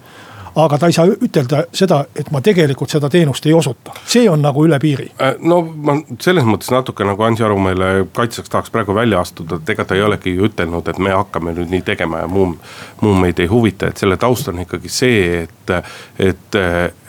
aga 0.55 0.77
ta 0.77 0.87
ei 0.87 0.95
saa 0.95 1.07
ütelda 1.09 1.63
seda, 1.75 2.01
et 2.15 2.29
ma 2.31 2.41
tegelikult 2.43 2.91
seda 2.91 3.09
teenust 3.11 3.45
ei 3.45 3.53
osuta, 3.53 3.93
see 4.07 4.29
on 4.31 4.41
nagu 4.45 4.63
üle 4.65 4.79
piiri. 4.79 5.09
Äh, 5.21 5.35
no 5.43 5.59
ma 5.61 5.97
selles 6.23 6.47
mõttes 6.47 6.71
natuke 6.71 7.05
nagu 7.07 7.23
Ansi 7.27 7.43
Arumäele 7.43 8.07
kaitseks 8.15 8.51
tahaks 8.51 8.71
praegu 8.71 8.95
välja 8.95 9.19
astuda, 9.19 9.59
et 9.59 9.73
ega 9.75 9.85
ta 9.85 9.97
ei 9.97 10.03
olegi 10.05 10.35
ju 10.35 10.47
ütelnud, 10.49 10.87
et 10.89 10.99
me 10.99 11.11
hakkame 11.15 11.55
nüüd 11.57 11.73
nii 11.73 11.83
tegema 11.87 12.23
ja 12.23 12.29
muu, 12.31 12.53
muu 13.01 13.15
meid 13.19 13.39
ei 13.43 13.49
huvita, 13.51 13.91
et 13.91 14.01
selle 14.01 14.17
taust 14.21 14.47
on 14.51 14.63
ikkagi 14.63 14.91
see, 14.91 15.43
et. 15.43 15.75
et, 16.19 16.59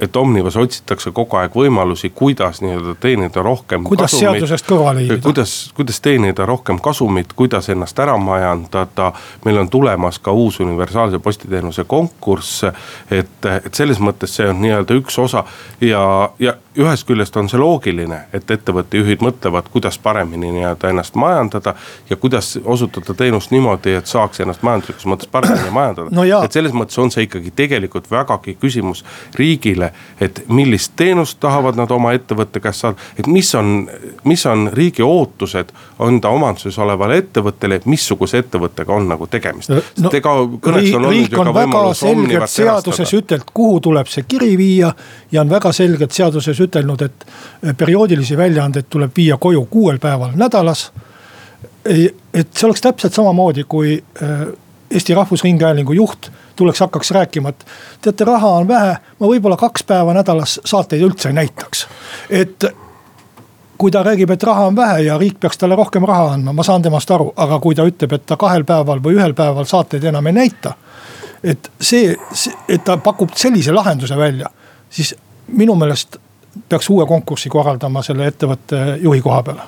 et 0.01 0.17
Omnivas 0.17 0.57
otsitakse 0.57 1.11
kogu 1.15 1.37
aeg 1.37 1.55
võimalusi, 1.55 2.11
kuidas 2.15 2.63
nii-öelda 2.65 2.95
teenida 3.01 3.43
rohkem. 3.45 3.85
kuidas 3.85 4.11
kasumit, 4.11 4.41
seadusest 4.41 4.67
kõrvale 4.67 5.05
hiilida. 5.05 5.23
kuidas, 5.23 5.55
kuidas 5.77 6.01
teenida 6.01 6.47
rohkem 6.49 6.81
kasumit, 6.83 7.33
kuidas 7.37 7.69
ennast 7.69 7.99
ära 8.01 8.17
majandada. 8.17 9.13
meil 9.45 9.59
on 9.61 9.69
tulemas 9.71 10.19
ka 10.19 10.33
uus 10.33 10.61
universaalse 10.61 11.19
postiteenuse 11.19 11.85
konkurss, 11.85 12.65
et 13.11 13.36
et, 13.37 13.67
et 13.67 13.75
selles 13.75 14.01
mõttes 14.03 14.37
see 14.39 14.49
on 14.51 14.61
nii-öelda 14.63 14.97
üks 15.01 15.19
osa 15.23 15.45
ja, 15.81 16.03
ja 16.39 16.57
ühest 16.79 17.07
küljest 17.07 17.37
on 17.37 17.49
see 17.49 17.61
loogiline, 17.61 18.19
et 18.37 18.51
ettevõtte 18.51 19.01
juhid 19.01 19.23
mõtlevad, 19.25 19.69
kuidas 19.73 19.99
paremini 20.03 20.51
nii-öelda 20.53 20.91
ennast 20.93 21.15
majandada. 21.15 21.75
ja 22.11 22.17
kuidas 22.17 22.59
osutada 22.65 23.15
teenust 23.15 23.51
niimoodi, 23.51 23.95
et 23.95 24.07
saaks 24.07 24.41
ennast 24.41 24.63
majanduslikus 24.63 25.07
mõttes 25.07 25.31
paremini 25.33 25.71
majandada 25.71 26.11
no. 26.17 26.25
et 26.45 26.53
selles 26.53 26.73
mõttes 26.73 26.99
on 27.03 27.11
see 27.11 27.27
ikkagi 27.27 27.53
tegelikult 27.57 28.11
vägagi 28.11 28.57
küsimus 28.61 29.05
riigile, 29.35 29.93
et 30.21 30.43
millist 30.49 30.93
teenust 30.97 31.41
tahavad 31.41 31.77
nad 31.77 31.91
oma 31.91 32.13
ettevõtte 32.17 32.61
käest 32.61 32.85
saada. 32.85 32.97
et 33.19 33.27
mis 33.27 33.55
on, 33.55 33.89
mis 34.25 34.47
on 34.47 34.69
riigi 34.73 35.03
ootused 35.03 35.73
enda 36.09 36.29
omanduses 36.29 36.79
olevale 36.79 37.19
ettevõttele, 37.23 37.81
missuguse 37.87 38.39
ettevõttega 38.45 38.93
on 38.93 39.09
nagu 39.09 39.27
tegemist 39.27 39.73
no,. 39.73 40.13
ega 40.13 40.35
kõneks 40.61 40.93
on 40.97 41.09
olnud 41.11 41.33
ju 41.33 41.43
ka 41.43 41.57
võimalus 41.61 42.05
seaduses 42.53 43.15
ütelnud, 43.17 43.51
kuhu 43.55 43.81
tuleb 43.89 44.11
see 44.11 44.27
kiri 44.29 44.55
viia 44.59 44.93
ja 45.33 45.41
on 45.41 45.51
väga 45.51 45.73
selgelt 45.73 46.13
seaduses 46.13 46.57
ütelnud, 46.57 46.66
et 46.75 47.27
perioodilisi 47.77 48.37
väljaandeid 48.37 48.87
tuleb 48.91 49.11
viia 49.17 49.37
koju 49.37 49.65
kuuel 49.71 49.99
päeval 49.99 50.31
nädalas. 50.35 50.91
et 52.35 52.49
see 52.55 52.67
oleks 52.67 52.81
täpselt 52.81 53.15
samamoodi, 53.15 53.65
kui 53.65 54.03
äh, 54.23 54.47
Eesti 54.91 55.15
Rahvusringhäälingu 55.15 55.93
juht 55.93 56.31
tuleks, 56.57 56.81
hakkaks 56.81 57.11
rääkima, 57.11 57.49
et 57.49 57.67
teate, 58.01 58.25
raha 58.25 58.49
on 58.49 58.69
vähe, 58.69 58.97
ma 59.21 59.29
võib-olla 59.29 59.57
kaks 59.57 59.85
päeva 59.85 60.15
nädalas 60.15 60.61
saateid 60.65 61.03
üldse 61.03 61.29
ei 61.29 61.35
näitaks. 61.35 61.87
et 62.31 62.65
kui 63.79 63.91
ta 63.91 64.03
räägib, 64.03 64.31
et 64.31 64.43
raha 64.43 64.67
on 64.67 64.77
vähe 64.77 65.01
ja 65.01 65.19
riik 65.19 65.41
peaks 65.41 65.59
talle 65.59 65.77
rohkem 65.77 66.05
raha 66.05 66.33
andma, 66.33 66.53
ma 66.53 66.63
saan 66.63 66.83
temast 66.83 67.11
aru, 67.11 67.33
aga 67.37 67.59
kui 67.61 67.75
ta 67.75 67.85
ütleb, 67.85 68.13
et 68.13 68.27
ta 68.27 68.37
kahel 68.41 68.65
päeval 68.65 69.03
või 69.05 69.19
ühel 69.19 69.35
päeval 69.37 69.69
saateid 69.69 70.05
enam 70.05 70.27
ei 70.27 70.33
näita. 70.33 70.75
et 71.45 71.71
see, 71.81 72.17
et 72.69 72.85
ta 72.85 72.97
pakub 72.97 73.35
sellise 73.37 73.73
lahenduse 73.73 74.17
välja, 74.17 74.49
siis 74.91 75.15
minu 75.47 75.75
meelest 75.75 76.17
peaks 76.69 76.91
uue 76.91 77.07
konkursi 77.07 77.49
korraldama 77.49 78.03
selle 78.03 78.27
ettevõtte 78.27 78.99
juhi 79.03 79.21
koha 79.21 79.43
peale. 79.43 79.63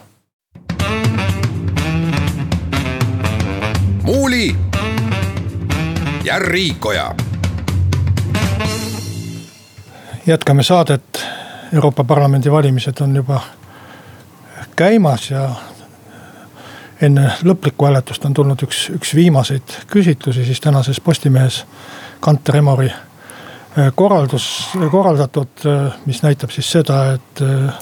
muuli 4.03 4.57
ja 6.25 6.39
Riikoja. 6.39 7.15
jätkame 10.27 10.63
saadet, 10.63 11.25
Euroopa 11.73 12.05
Parlamendi 12.05 12.51
valimised 12.51 13.01
on 13.01 13.17
juba 13.17 13.41
käimas 14.77 15.31
ja 15.31 15.51
enne 17.03 17.31
lõplikku 17.45 17.85
hääletust 17.85 18.25
on 18.25 18.35
tulnud 18.35 18.63
üks, 18.63 18.89
üks 18.95 19.15
viimaseid 19.15 19.77
küsitlusi 19.87 20.45
siis 20.45 20.61
tänases 20.61 21.01
Postimehes 21.01 21.65
Kanter 22.21 22.57
Emori 22.57 22.91
korraldus, 23.95 24.71
korraldatud, 24.91 25.67
äh, 25.67 25.93
mis 26.07 26.23
näitab 26.23 26.51
siis 26.51 26.71
seda, 26.71 27.13
et 27.13 27.43
äh, 27.43 27.75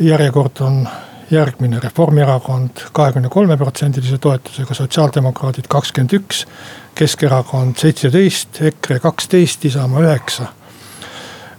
järjekord 0.00 0.60
on 0.60 0.88
järgmine, 1.30 1.80
Reformierakond 1.80 2.82
kahekümne 2.92 3.28
kolme 3.28 3.56
protsendilise 3.56 4.18
toetusega, 4.18 4.74
sotsiaaldemokraadid 4.74 5.68
kakskümmend 5.68 6.12
üks. 6.12 6.46
Keskerakond 6.94 7.78
seitseteist, 7.80 8.60
EKRE 8.62 8.98
kaksteist, 9.00 9.64
Isamaa 9.64 10.02
üheksa. 10.04 10.46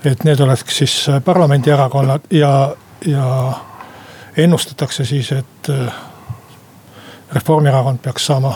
et 0.06 0.24
need 0.24 0.39
oleks 0.39 0.65
siis 0.67 1.08
parlamendierakonnad 1.26 2.22
ja, 2.30 2.76
ja 3.06 3.54
ennustatakse 4.38 5.06
siis, 5.06 5.32
et 5.32 5.69
Reformierakond 7.34 7.98
peaks 8.04 8.26
saama 8.26 8.54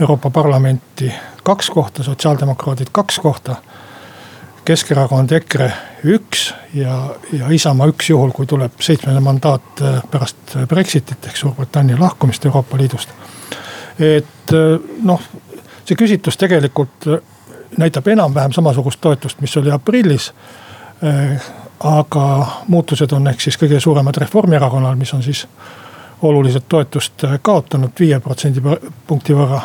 Euroopa 0.00 0.30
Parlamenti 0.30 1.12
kaks 1.42 1.70
kohta, 1.70 2.02
sotsiaaldemokraadid 2.02 2.88
kaks 2.92 3.18
kohta 3.18 3.56
Keskerakond, 4.70 5.32
EKRE 5.34 5.66
üks 6.06 6.44
ja, 6.78 6.92
ja 7.34 7.48
Isamaa 7.50 7.88
üks 7.90 8.12
juhul, 8.12 8.30
kui 8.30 8.46
tuleb 8.46 8.76
seitsmene 8.78 9.18
mandaat 9.24 9.82
äh, 9.82 9.96
pärast 10.12 10.54
Brexitit 10.70 11.26
ehk 11.26 11.40
Suurbritannia 11.40 11.98
lahkumist 11.98 12.46
Euroopa 12.46 12.78
Liidust. 12.78 13.10
et 13.98 14.54
äh, 14.54 14.76
noh, 15.02 15.24
see 15.82 15.98
küsitlus 15.98 16.38
tegelikult 16.38 17.08
äh, 17.10 17.18
näitab 17.82 18.06
enam-vähem 18.14 18.54
samasugust 18.54 19.00
toetust, 19.00 19.40
mis 19.40 19.56
oli 19.56 19.70
aprillis. 19.74 20.32
aga 21.80 22.24
muutused 22.68 23.12
on 23.16 23.26
ehk 23.26 23.40
siis 23.40 23.56
kõige 23.58 23.80
suuremad 23.80 24.16
Reformierakonnal, 24.22 24.94
mis 25.00 25.14
on 25.16 25.22
siis 25.22 25.46
oluliselt 26.22 26.64
toetust 26.68 27.24
äh, 27.24 27.38
kaotanud 27.42 27.90
viie 28.00 28.20
protsendipunkti 28.20 29.34
võrra. 29.34 29.60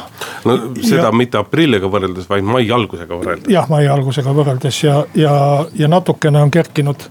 no 0.46 0.58
seda 0.82 1.08
ja, 1.08 1.12
mitte 1.12 1.38
aprilliga 1.38 1.90
võrreldes, 1.92 2.30
vaid 2.30 2.44
mai 2.48 2.70
algusega 2.72 3.16
võrreldes. 3.16 3.52
jah, 3.52 3.70
mai 3.70 3.88
algusega 3.88 4.34
võrreldes 4.34 4.84
ja, 4.84 5.00
ja, 5.16 5.34
ja 5.76 5.88
natukene 5.92 6.42
on 6.42 6.52
kerkinud 6.52 7.08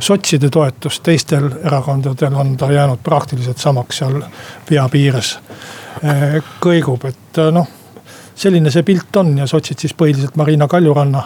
sotside 0.00 0.50
toetus, 0.50 1.00
teistel 1.00 1.50
erakondadel 1.64 2.34
on 2.34 2.56
ta 2.56 2.72
jäänud 2.72 3.02
praktiliselt 3.04 3.58
samaks 3.58 4.02
seal 4.02 4.22
pea 4.68 4.88
piires 4.88 5.36
äh, 6.04 6.40
kõigub, 6.60 7.06
et 7.08 7.38
äh, 7.38 7.52
noh, 7.54 7.68
selline 8.34 8.70
see 8.70 8.82
pilt 8.82 9.16
on 9.16 9.36
ja 9.38 9.46
sotsid 9.46 9.78
siis 9.78 9.94
põhiliselt 9.94 10.36
Marina 10.36 10.68
Kaljuranna 10.68 11.22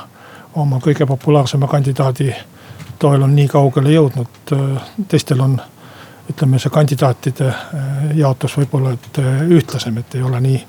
oma 0.57 0.81
kõige 0.85 1.07
populaarsema 1.07 1.69
kandidaadi 1.69 2.35
toel 2.99 3.23
on 3.23 3.35
nii 3.37 3.49
kaugele 3.49 3.91
jõudnud, 3.93 4.53
teistel 5.09 5.41
on 5.45 5.59
ütleme, 6.31 6.59
see 6.59 6.73
kandidaatide 6.75 7.49
äh, 7.49 7.91
jaotus 8.19 8.57
võib-olla, 8.61 8.95
et 8.97 9.21
äh, 9.23 9.43
ühtlasem, 9.59 9.99
et 10.03 10.19
ei 10.19 10.25
ole 10.27 10.41
nii 10.43 10.63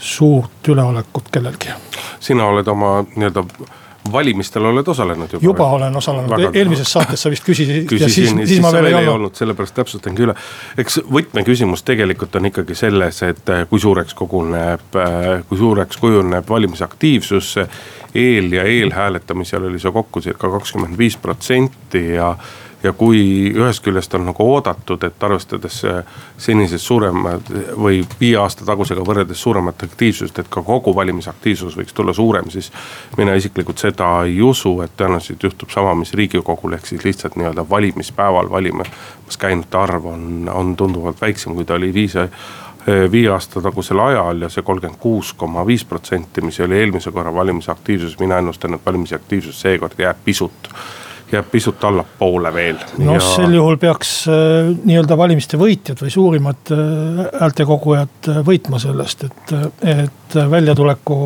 suurt 0.00 0.68
üleolekut 0.72 1.28
kellelgi. 1.32 1.76
sina 2.20 2.46
oled 2.48 2.68
oma 2.68 3.00
nii-öelda 3.02 3.44
valimistel 4.12 4.64
oled 4.64 4.88
osalenud 4.88 5.32
juba? 5.32 5.44
juba 5.44 5.66
olen 5.76 5.96
osalenud, 5.96 6.54
eelmises 6.56 6.92
saates 6.92 7.22
sa 7.22 7.30
vist 7.30 7.44
küsisid. 7.44 7.84
küsisin, 7.88 8.40
siis, 8.40 8.48
siis 8.48 8.62
ma 8.64 8.72
veel 8.72 8.88
ei 8.88 8.94
olnud, 8.94 9.12
olnud, 9.14 9.36
sellepärast 9.36 9.76
täpsustangi 9.76 10.24
üle. 10.24 10.34
eks 10.80 11.02
võtmeküsimus 11.12 11.84
tegelikult 11.86 12.40
on 12.40 12.48
ikkagi 12.50 12.74
selles, 12.78 13.22
et 13.28 13.52
äh, 13.52 13.66
kui 13.68 13.80
suureks 13.80 14.16
koguneb, 14.16 14.98
kui 15.48 15.58
suureks 15.58 16.00
kujuneb 16.00 16.48
valimisaktiivsus. 16.48 17.54
eel 18.14 18.52
ja 18.52 18.64
eelhääletamisel 18.66 19.68
oli 19.68 19.78
see 19.78 19.92
kokku 19.92 20.20
circa 20.20 20.48
kakskümmend 20.50 20.98
viis 20.98 21.16
protsenti 21.16 22.08
ja 22.16 22.34
ja 22.82 22.92
kui 22.92 23.20
ühest 23.54 23.82
küljest 23.84 24.14
on 24.16 24.24
nagu 24.28 24.46
oodatud, 24.54 25.02
et 25.04 25.24
arvestades 25.24 25.80
äh, 25.84 26.00
senisest 26.40 26.86
suuremat 26.86 27.50
või 27.76 28.00
viie 28.20 28.38
aasta 28.40 28.64
tagusega 28.68 29.04
võrreldes 29.06 29.42
suuremat 29.42 29.84
aktiivsust, 29.84 30.38
et 30.38 30.48
ka 30.50 30.62
kogu 30.66 30.94
valimisaktiivsus 30.96 31.76
võiks 31.76 31.96
tulla 31.96 32.14
suurem, 32.16 32.50
siis. 32.50 32.72
mina 33.16 33.34
isiklikult 33.34 33.78
seda 33.78 34.08
ei 34.24 34.40
usu, 34.42 34.80
et 34.84 34.96
tõenäoliselt 34.96 35.42
juhtub 35.42 35.70
sama, 35.70 35.94
mis 35.94 36.14
riigikogul, 36.14 36.72
ehk 36.78 36.86
siis 36.86 37.04
lihtsalt 37.04 37.36
nii-öelda 37.36 37.66
valimispäeval 37.70 38.50
valimas 38.50 38.88
käinute 39.38 39.78
arv 39.78 40.06
on, 40.06 40.50
on 40.52 40.76
tunduvalt 40.76 41.20
väiksem, 41.20 41.54
kui 41.54 41.64
ta 41.64 41.74
oli 41.74 41.92
viis 41.94 42.16
äh, 42.16 42.30
viie 43.12 43.28
aasta 43.30 43.60
tagusel 43.62 44.00
ajal 44.00 44.42
ja 44.42 44.48
see 44.48 44.64
kolmkümmend 44.66 44.98
kuus 45.00 45.32
koma 45.32 45.66
viis 45.66 45.84
protsenti, 45.84 46.40
mis 46.40 46.60
oli 46.60 46.80
eelmise 46.80 47.12
korra 47.12 47.34
valimisaktiivsus, 47.34 48.18
mina 48.18 48.38
ennustan, 48.38 48.74
et 48.74 48.86
valimisaktiivsus 48.86 49.60
seekord 49.60 49.98
jääb 49.98 50.24
pisut 50.24 50.72
jääb 51.32 51.50
pisut 51.50 51.84
allapoole 51.84 52.52
veel. 52.54 52.78
noh 52.98 53.18
ja..., 53.18 53.24
sel 53.24 53.54
juhul 53.54 53.78
peaks 53.80 54.12
äh, 54.28 54.70
nii-öelda 54.84 55.18
valimiste 55.18 55.58
võitjad 55.60 56.02
või 56.02 56.12
suurimad 56.14 56.72
äh, 56.74 57.24
häältekogujad 57.40 58.30
äh, 58.30 58.40
võitma 58.46 58.80
sellest, 58.82 59.26
et, 59.28 59.54
et 59.82 60.38
väljatuleku 60.50 61.18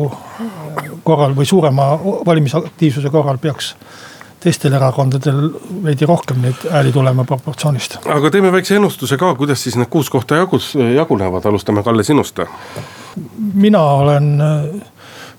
korral 1.03 1.35
või 1.37 1.47
suurema 1.47 1.93
valimisaktiivsuse 2.25 3.09
korral 3.13 3.39
peaks 3.41 3.75
teistel 4.45 4.75
erakondadel 4.77 5.47
veidi 5.83 6.05
rohkem 6.05 6.43
neid 6.43 6.67
hääli 6.69 6.91
tulema 6.93 7.23
proportsioonist. 7.25 7.97
aga 8.05 8.29
teeme 8.31 8.51
väikse 8.53 8.75
ennustuse 8.77 9.17
ka, 9.17 9.33
kuidas 9.35 9.63
siis 9.63 9.77
need 9.79 9.89
kuus 9.89 10.11
kohta 10.13 10.37
jagus, 10.41 10.73
jagunevad, 10.75 11.45
alustame 11.49 11.83
Kalle 11.83 12.03
sinust. 12.03 12.39
mina 13.53 13.81
olen 13.81 14.29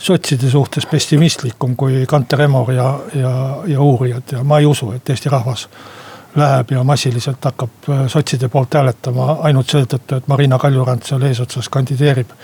sotside 0.06 0.50
suhtes 0.50 0.86
pessimistlikum 0.86 1.76
kui 1.76 2.04
Kanter 2.08 2.46
Emor 2.46 2.72
ja, 2.72 2.88
ja, 3.14 3.36
ja 3.66 3.80
uurijad 3.80 4.32
ja 4.32 4.44
ma 4.44 4.60
ei 4.62 4.66
usu, 4.66 4.92
et 4.94 5.10
Eesti 5.10 5.32
rahvas 5.32 5.68
läheb 6.36 6.70
ja 6.70 6.84
massiliselt 6.84 7.44
hakkab 7.44 7.88
äh, 7.88 8.02
sotside 8.12 8.48
poolt 8.52 8.74
hääletama 8.74 9.38
ainult 9.48 9.72
seetõttu, 9.72 10.18
et 10.18 10.28
Marina 10.28 10.58
Kaljurand 10.60 11.06
seal 11.08 11.24
eesotsas 11.28 11.68
kandideerib. 11.72 12.34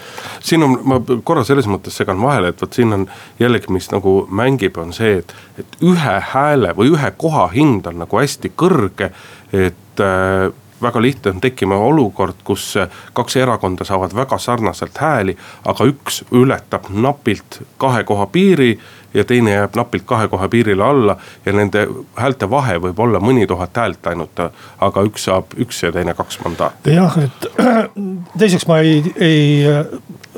siin 0.41 0.63
on, 0.65 0.79
ma 0.85 1.01
korra 1.25 1.45
selles 1.45 1.69
mõttes 1.69 1.97
segan 2.01 2.21
vahele, 2.23 2.53
et 2.53 2.63
vot 2.63 2.73
siin 2.73 2.93
on 2.97 3.07
jällegi, 3.41 3.73
mis 3.73 3.91
nagu 3.93 4.17
mängib, 4.31 4.79
on 4.81 4.93
see, 4.97 5.19
et, 5.21 5.35
et 5.61 5.79
ühe 5.85 6.17
hääle 6.33 6.73
või 6.79 6.95
ühe 6.97 7.13
koha 7.17 7.47
hind 7.55 7.87
on 7.87 8.01
nagu 8.05 8.23
hästi 8.23 8.53
kõrge, 8.57 9.13
et 9.53 10.01
äh, 10.01 10.49
väga 10.83 11.03
lihtne 11.03 11.31
on 11.31 11.41
tekkima 11.41 11.77
olukord, 11.77 12.43
kus 12.45 12.75
kaks 13.13 13.37
erakonda 13.37 13.85
saavad 13.85 14.15
väga 14.15 14.39
sarnaselt 14.39 14.99
hääli, 14.99 15.37
aga 15.65 15.87
üks 15.91 16.25
ületab 16.33 16.91
napilt 16.91 17.63
kahe 17.79 18.05
koha 18.05 18.27
piiri 18.27 18.79
ja 19.15 19.25
teine 19.25 19.51
jääb 19.53 19.77
napilt 19.77 20.05
kahe 20.07 20.29
koha 20.29 20.49
piirile 20.49 20.85
alla 20.85 21.17
ja 21.47 21.53
nende 21.53 21.87
häälte 22.17 22.51
vahe 22.51 22.79
võib 22.81 23.01
olla 23.01 23.21
mõni 23.21 23.47
tuhat 23.47 23.77
häält 23.77 24.07
ainult, 24.07 24.45
aga 24.81 25.07
üks 25.09 25.29
saab 25.29 25.57
üks 25.61 25.83
ja 25.83 25.93
teine 25.93 26.15
kaks 26.15 26.41
mandaati. 26.45 26.95
jah, 26.97 27.19
et 27.19 27.49
teiseks 28.41 28.67
ma 28.71 28.79
ei, 28.79 29.03
ei, 29.17 29.67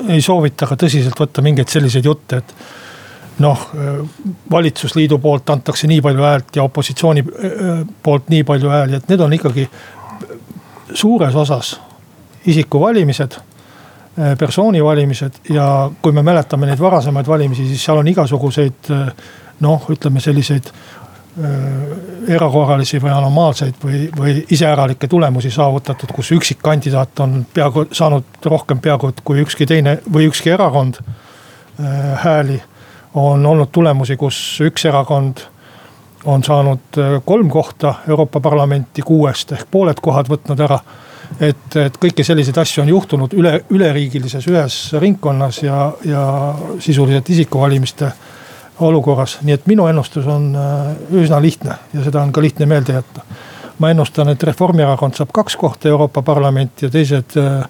ei 0.07 0.21
soovita 0.21 0.67
ka 0.67 0.77
tõsiselt 0.85 1.19
võtta 1.19 1.43
mingeid 1.45 1.71
selliseid 1.71 2.05
jutte, 2.05 2.41
et 2.43 2.55
noh, 3.39 3.67
valitsusliidu 4.51 5.19
poolt 5.19 5.49
antakse 5.49 5.87
nii 5.91 6.01
palju 6.01 6.23
häält 6.23 6.55
ja 6.55 6.63
opositsiooni 6.63 7.23
poolt 8.03 8.29
nii 8.31 8.43
palju 8.47 8.71
hääli, 8.71 8.99
et 8.99 9.09
need 9.11 9.23
on 9.23 9.33
ikkagi 9.39 9.67
suures 10.93 11.35
osas 11.35 11.79
isikuvalimised, 12.45 13.31
eh, 13.31 14.37
persooni 14.37 14.83
valimised 14.83 15.33
ja 15.49 15.91
kui 16.01 16.11
me 16.11 16.23
mäletame 16.23 16.65
neid 16.65 16.79
varasemaid 16.79 17.27
valimisi, 17.27 17.67
siis 17.67 17.85
seal 17.85 17.97
on 17.97 18.07
igasuguseid 18.07 18.91
eh, 18.91 19.07
noh, 19.59 19.87
ütleme 19.89 20.21
selliseid 20.21 20.69
eh, 20.69 22.35
erakorralisi 22.35 23.01
või 23.01 23.11
anomaalseid 23.15 23.81
või, 23.83 24.05
või 24.17 24.37
iseäralikke 24.51 25.07
tulemusi 25.07 25.51
saavutatud, 25.51 26.13
kus 26.15 26.31
üksikkandidaat 26.37 27.19
on 27.25 27.41
peaaegu 27.53 27.87
saanud 27.91 28.45
rohkem 28.45 28.79
peaaegu 28.79 29.11
kui 29.23 29.41
ükski 29.41 29.65
teine 29.65 29.99
või 30.13 30.29
ükski 30.29 30.53
erakond 30.53 31.01
hääli. 32.23 32.61
on 33.13 33.45
olnud 33.45 33.67
tulemusi, 33.71 34.15
kus 34.17 34.61
üks 34.61 34.85
erakond 34.85 35.41
on 36.25 36.43
saanud 36.43 36.79
äh, 36.97 37.21
kolm 37.25 37.49
kohta 37.49 37.93
Euroopa 38.09 38.39
Parlamenti 38.39 39.01
kuuest 39.01 39.51
ehk 39.51 39.67
pooled 39.71 39.99
kohad 40.01 40.29
võtnud 40.29 40.59
ära. 40.59 40.79
et, 41.39 41.75
et 41.75 41.95
kõiki 41.97 42.23
selliseid 42.23 42.57
asju 42.61 42.83
on 42.83 42.89
juhtunud 42.89 43.33
üle, 43.33 43.59
üleriigilises 43.69 44.45
ühes 44.47 44.75
ringkonnas 45.01 45.63
ja, 45.63 45.91
ja 46.05 46.25
sisuliselt 46.79 47.29
isikuvalimiste 47.29 48.11
olukorras, 48.79 49.39
nii 49.41 49.55
et 49.55 49.65
minu 49.67 49.87
ennustus 49.87 50.27
on 50.27 50.51
äh, 50.55 50.93
üsna 51.23 51.41
lihtne 51.41 51.79
ja 51.93 52.03
seda 52.03 52.21
on 52.21 52.31
ka 52.31 52.41
lihtne 52.41 52.65
meelde 52.65 52.93
jätta. 52.93 53.21
ma 53.79 53.89
ennustan, 53.89 54.29
et 54.29 54.43
Reformierakond 54.43 55.17
saab 55.17 55.33
kaks 55.33 55.55
kohta 55.55 55.89
Euroopa 55.89 56.21
Parlamenti 56.21 56.85
ja 56.85 56.89
teised 56.89 57.37
äh, 57.37 57.65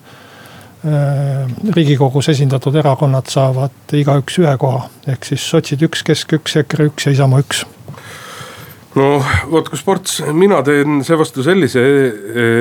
riigikogus 1.75 2.29
esindatud 2.29 2.75
erakonnad 2.75 3.25
saavad 3.29 3.93
igaüks 3.93 4.39
ühe 4.39 4.57
koha, 4.57 4.89
ehk 5.07 5.25
siis 5.25 5.49
sotsid 5.49 5.81
üks, 5.81 6.03
Kesk 6.05 6.37
üks, 6.37 6.59
EKRE 6.61 6.91
üks 6.91 7.07
ja 7.07 7.15
Isamaa 7.15 7.41
üks 7.41 7.65
no 8.95 9.09
vot, 9.51 9.69
kui 9.69 9.79
sports, 9.79 10.21
mina 10.33 10.61
teen 10.63 11.03
seevastu 11.03 11.43
sellise 11.43 11.83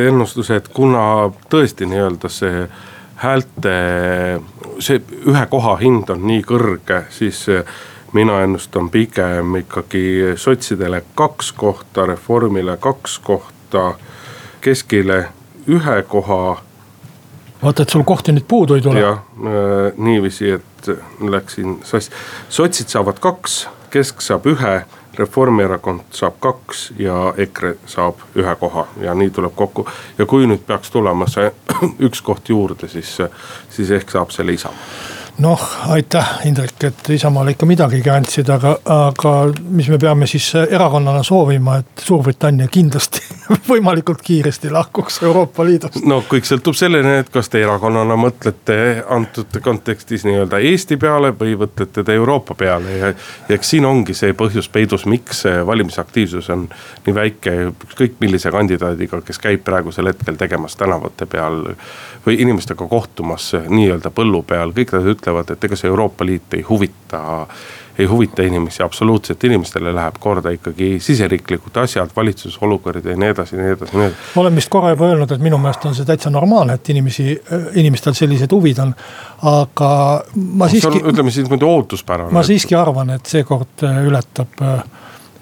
ennustuse, 0.09 0.59
et 0.61 0.69
kuna 0.75 1.31
tõesti 1.51 1.89
nii-öelda 1.89 2.31
see 2.33 2.67
häälte, 3.23 3.75
see 4.83 5.01
ühe 5.31 5.47
koha 5.51 5.77
hind 5.81 6.11
on 6.13 6.27
nii 6.27 6.43
kõrge, 6.47 7.05
siis 7.15 7.45
mina 8.15 8.41
ennustan 8.45 8.91
pigem 8.91 9.57
ikkagi 9.63 10.35
sotsidele 10.37 11.03
kaks 11.15 11.53
kohta, 11.53 12.07
Reformile 12.07 12.77
kaks 12.77 13.19
kohta, 13.19 13.95
Keskile 14.61 15.27
ühe 15.69 16.03
koha. 16.09 16.63
vaata, 17.63 17.83
et 17.83 17.89
sul 17.89 18.03
kohti 18.03 18.33
nüüd 18.33 18.47
puudu 18.49 18.75
ei 18.75 18.83
tule. 18.83 19.01
jah 19.01 19.19
äh,, 19.19 19.93
niiviisi, 19.97 20.51
et 20.51 20.91
läksin 21.21 21.79
sassi, 21.85 22.11
sotsid 22.49 22.89
saavad 22.89 23.19
kaks, 23.21 23.69
Kesk 23.91 24.21
saab 24.21 24.47
ühe 24.47 24.85
Reformierakond 25.19 26.01
saab 26.15 26.39
kaks 26.41 26.93
ja 26.99 27.35
EKRE 27.37 27.75
saab 27.87 28.23
ühe 28.37 28.57
koha 28.61 28.87
ja 29.01 29.15
nii 29.15 29.31
tuleb 29.31 29.55
kokku. 29.55 29.87
ja 30.19 30.27
kui 30.27 30.47
nüüd 30.47 30.67
peaks 30.67 30.91
tulema 30.91 31.27
see 31.31 31.51
üks 32.09 32.23
koht 32.23 32.49
juurde, 32.49 32.89
siis, 32.89 33.19
siis 33.71 33.91
ehk 33.91 34.11
saab 34.11 34.35
selle 34.35 34.53
Isamaa 34.53 35.23
noh, 35.39 35.61
aitäh, 35.89 36.29
Indrek, 36.45 36.85
et 36.85 37.11
Isamaale 37.11 37.55
ikka 37.55 37.67
midagigi 37.67 38.11
andsid, 38.11 38.49
aga, 38.55 38.77
aga 38.91 39.33
mis 39.75 39.89
me 39.91 39.99
peame 39.99 40.29
siis 40.31 40.47
erakonnana 40.55 41.23
soovima, 41.27 41.79
et 41.83 42.05
Suurbritannia 42.07 42.69
kindlasti 42.71 43.23
võimalikult 43.71 44.23
kiiresti 44.23 44.71
lahkuks 44.71 45.21
Euroopa 45.23 45.65
Liidust. 45.67 45.99
no 46.07 46.21
kõik 46.31 46.47
sõltub 46.47 46.79
selleni, 46.79 47.19
et 47.23 47.33
kas 47.35 47.51
te 47.51 47.63
erakonnana 47.65 48.17
mõtlete 48.21 48.79
antud 49.11 49.59
kontekstis 49.65 50.27
nii-öelda 50.29 50.61
Eesti 50.71 50.99
peale 51.03 51.33
või 51.41 51.57
mõtlete 51.59 52.05
te 52.07 52.15
Euroopa 52.15 52.55
peale 52.59 52.99
ja. 52.99 53.13
ja 53.49 53.59
eks 53.59 53.75
siin 53.75 53.89
ongi 53.89 54.15
see 54.15 54.37
põhjus 54.39 54.71
peidus, 54.73 55.07
miks 55.11 55.45
valimisaktiivsus 55.67 56.51
on 56.55 56.69
nii 57.07 57.15
väike, 57.15 57.57
ükskõik 57.73 58.21
millise 58.23 58.55
kandidaadiga, 58.55 59.21
kes 59.27 59.43
käib 59.43 59.67
praegusel 59.67 60.13
hetkel 60.13 60.39
tegemas 60.39 60.79
tänavate 60.79 61.27
peal 61.27 61.63
või 62.25 62.39
inimestega 62.41 62.87
kohtumas 62.89 63.51
nii-öelda 63.69 64.15
põllu 64.15 64.45
peal, 64.47 64.73
kõik 64.77 64.95
nad 64.95 65.05
ütlevad, 65.05 65.24
et 65.55 65.65
ega 65.65 65.77
see 65.77 65.89
Euroopa 65.89 66.27
Liit 66.27 66.55
ei 66.55 66.63
huvita 66.69 67.23
ei 67.99 68.07
huvita 68.07 68.43
inimesi 68.43 68.83
absoluutselt, 68.83 69.45
inimestele 69.45 69.95
läheb 69.95 70.17
korda 70.21 70.51
ikkagi 70.51 70.97
siseriiklikud 71.01 71.77
asjad, 71.79 72.11
valitsuse 72.17 72.59
olukord 72.67 73.05
ja 73.07 73.15
nii 73.17 73.29
edasi, 73.31 73.57
nii 73.57 73.69
edasi, 73.77 73.97
nii 73.97 74.07
edasi. 74.07 74.33
ma 74.35 74.43
olen 74.43 74.59
vist 74.59 74.71
korra 74.73 74.91
juba 74.95 75.07
öelnud, 75.13 75.31
et 75.31 75.45
minu 75.45 75.59
meelest 75.63 75.87
on 75.87 75.95
see 75.95 76.09
täitsa 76.09 76.33
normaalne, 76.35 76.75
et 76.75 76.91
inimesi, 76.91 77.29
inimestel 77.79 78.17
sellised 78.19 78.53
huvid 78.53 78.83
on. 78.83 78.95
aga 79.53 79.91
ma 80.35 80.69
siiski. 80.69 81.05
ütleme 81.13 81.31
siis 81.31 81.47
niimoodi 81.47 81.71
ootuspärane. 81.71 82.35
ma 82.35 82.43
siiski 82.43 82.75
arvan, 82.75 83.15
et 83.15 83.31
seekord 83.31 83.87
ületab 84.09 84.63
äh, 84.63 84.83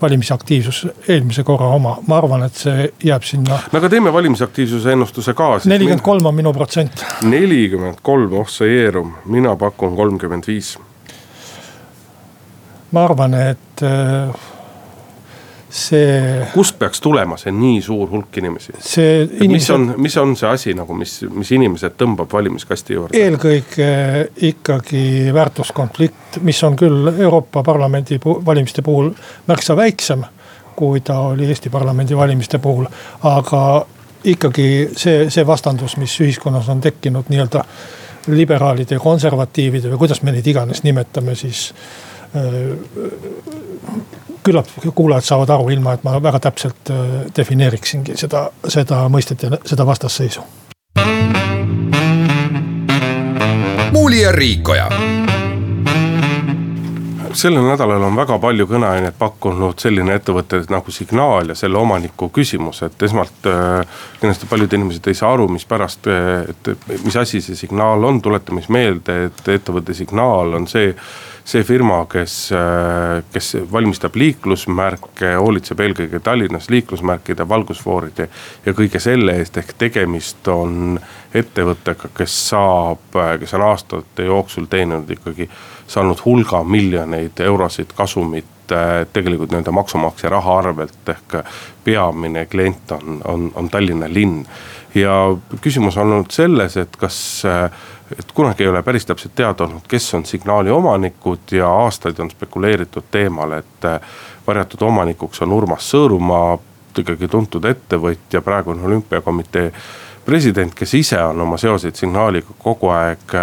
valimisaktiivsus 0.03 0.87
eelmise 1.09 1.45
korra 1.47 1.67
oma, 1.75 1.97
ma 2.07 2.19
arvan, 2.19 2.47
et 2.47 2.63
see 2.65 2.87
jääb 3.05 3.27
sinna. 3.27 3.59
no 3.73 3.81
aga 3.81 3.91
teeme 3.93 4.13
valimisaktiivsuse 4.13 4.93
ennustuse 4.93 5.35
ka. 5.35 5.51
nelikümmend 5.65 6.05
kolm 6.05 6.27
on 6.27 6.35
minu 6.35 6.53
protsent. 6.53 7.05
nelikümmend 7.23 8.03
kolm, 8.03 8.33
oh 8.41 8.49
sa 8.49 8.69
Jeerum, 8.69 9.15
mina 9.25 9.57
pakun 9.57 9.97
kolmkümmend 9.97 10.47
viis. 10.47 10.79
ma 12.93 13.05
arvan, 13.05 13.35
et 13.35 13.83
äh, 13.83 14.35
see. 15.73 16.47
kust 16.53 16.77
peaks 16.79 17.01
tulema 17.01 17.37
see 17.41 17.53
nii 17.57 17.81
suur 17.83 18.11
hulk 18.11 18.37
inimesi? 18.39 18.75
see 18.79 19.23
inimesed. 19.25 19.53
mis 19.53 19.71
on, 19.71 19.87
mis 20.05 20.17
on 20.21 20.35
see 20.37 20.51
asi 20.51 20.75
nagu, 20.77 20.95
mis, 20.97 21.19
mis 21.33 21.53
inimesed 21.57 21.97
tõmbab 22.01 22.33
valimiskasti 22.33 22.99
juurde? 22.99 23.19
eelkõige 23.19 23.89
ikkagi 24.51 25.33
väärtuskonflikt, 25.35 26.43
mis 26.45 26.61
on 26.69 26.77
küll 26.77 27.09
Euroopa 27.15 27.65
Parlamendi 27.65 28.21
valimiste 28.23 28.85
puhul 28.85 29.13
märksa 29.49 29.77
väiksem. 29.77 30.25
kui 30.77 31.01
ta 31.01 31.19
oli 31.19 31.47
Eesti 31.47 31.71
parlamendi 31.71 32.17
valimiste 32.17 32.59
puhul, 32.59 32.87
aga 33.29 33.87
ikkagi 34.25 34.89
see, 34.97 35.27
see 35.31 35.47
vastandus, 35.47 35.97
mis 36.01 36.15
ühiskonnas 36.21 36.69
on 36.73 36.81
tekkinud 36.81 37.29
nii-öelda 37.29 37.65
liberaalide 38.33 38.97
ja 38.97 39.01
konservatiivide 39.01 39.91
või 39.93 40.01
kuidas 40.05 40.23
me 40.23 40.33
neid 40.33 40.47
iganes 40.47 40.83
nimetame, 40.87 41.35
siis 41.37 41.73
küllap 44.43 44.67
kuulajad 44.95 45.25
saavad 45.25 45.51
aru, 45.51 45.69
ilma 45.69 45.97
et 45.97 46.05
ma 46.05 46.17
väga 46.23 46.41
täpselt 46.49 46.91
äh, 46.91 47.07
defineeriksingi 47.37 48.17
seda, 48.19 48.47
seda 48.69 49.05
mõistet 49.13 49.47
ja 49.47 49.61
seda 49.65 49.87
vastasseisu. 49.87 50.45
muuli 53.93 54.23
ja 54.23 54.33
Riikoja 54.33 54.89
sellel 57.33 57.65
nädalal 57.65 58.03
on 58.03 58.17
väga 58.17 58.39
palju 58.39 58.67
kõneainet 58.69 59.15
pakkunud 59.19 59.79
selline 59.81 60.15
ettevõte 60.19 60.63
nagu 60.73 60.93
Signaal 60.93 61.53
ja 61.53 61.57
selle 61.57 61.79
omaniku 61.79 62.29
küsimus, 62.29 62.83
et 62.83 63.03
esmalt 63.03 63.49
äh, 63.49 63.85
kindlasti 64.21 64.49
paljud 64.51 64.73
inimesed 64.73 65.07
ei 65.09 65.17
saa 65.17 65.33
aru, 65.37 65.49
mispärast, 65.53 66.09
et 66.49 66.73
mis 67.05 67.17
asi 67.17 67.41
see 67.45 67.57
Signaal 67.57 68.05
on, 68.05 68.21
tuletame 68.23 68.65
siis 68.65 68.73
meelde, 68.73 69.19
et 69.29 69.53
ettevõte 69.55 69.95
Signaal 69.97 70.59
on 70.61 70.69
see 70.69 70.95
see 71.45 71.65
firma, 71.67 72.05
kes, 72.11 72.37
kes 73.33 73.57
valmistab 73.73 74.17
liiklusmärke, 74.17 75.35
hoolitseb 75.35 75.81
eelkõige 75.83 76.21
Tallinnas 76.23 76.71
liiklusmärkide, 76.71 77.47
valgusfooride 77.49 78.29
ja 78.67 78.75
kõige 78.77 79.01
selle 79.03 79.37
eest, 79.41 79.59
ehk 79.59 79.75
tegemist 79.79 80.49
on 80.53 81.01
ettevõttega, 81.35 82.13
kes 82.15 82.37
saab, 82.53 83.19
kes 83.41 83.55
on 83.59 83.67
aastate 83.67 84.29
jooksul 84.29 84.69
teeninud 84.71 85.11
ikkagi, 85.11 85.49
saanud 85.91 86.23
hulga 86.25 86.63
miljoneid 86.65 87.41
eurosid 87.43 87.95
kasumit 87.97 88.49
tegelikult 89.13 89.51
nii-öelda 89.51 89.73
maksumaksja 89.75 90.31
raha 90.33 90.59
arvelt 90.63 91.09
ehk 91.13 91.35
peamine 91.85 92.47
klient 92.47 92.93
on, 92.95 93.21
on, 93.25 93.51
on 93.55 93.69
Tallinna 93.69 94.07
linn. 94.09 94.47
ja 94.95 95.37
küsimus 95.61 95.97
on 95.97 96.13
olnud 96.13 96.31
selles, 96.31 96.77
et 96.77 96.97
kas, 96.97 97.43
et 98.19 98.33
kunagi 98.35 98.65
ei 98.65 98.69
ole 98.69 98.83
päris 98.83 99.07
täpselt 99.07 99.35
teada 99.35 99.65
olnud, 99.65 99.87
kes 99.89 100.15
on 100.15 100.25
signaali 100.27 100.71
omanikud 100.71 101.53
ja 101.53 101.69
aastaid 101.69 102.19
on 102.19 102.31
spekuleeritud 102.31 103.11
teemal, 103.11 103.53
et 103.53 103.89
varjatud 104.47 104.83
omanikuks 104.83 105.43
on 105.43 105.53
Urmas 105.53 105.91
Sõõrumaa, 105.95 106.59
ikkagi 106.99 107.29
tuntud 107.29 107.65
ettevõtja, 107.65 108.43
praegune 108.45 108.85
olümpiakomitee 108.85 109.73
president, 110.25 110.75
kes 110.75 110.95
ise 110.95 111.23
on 111.23 111.41
oma 111.41 111.57
seoseid 111.59 111.97
signaaliga 111.99 112.59
kogu 112.63 112.93
aeg 112.93 113.39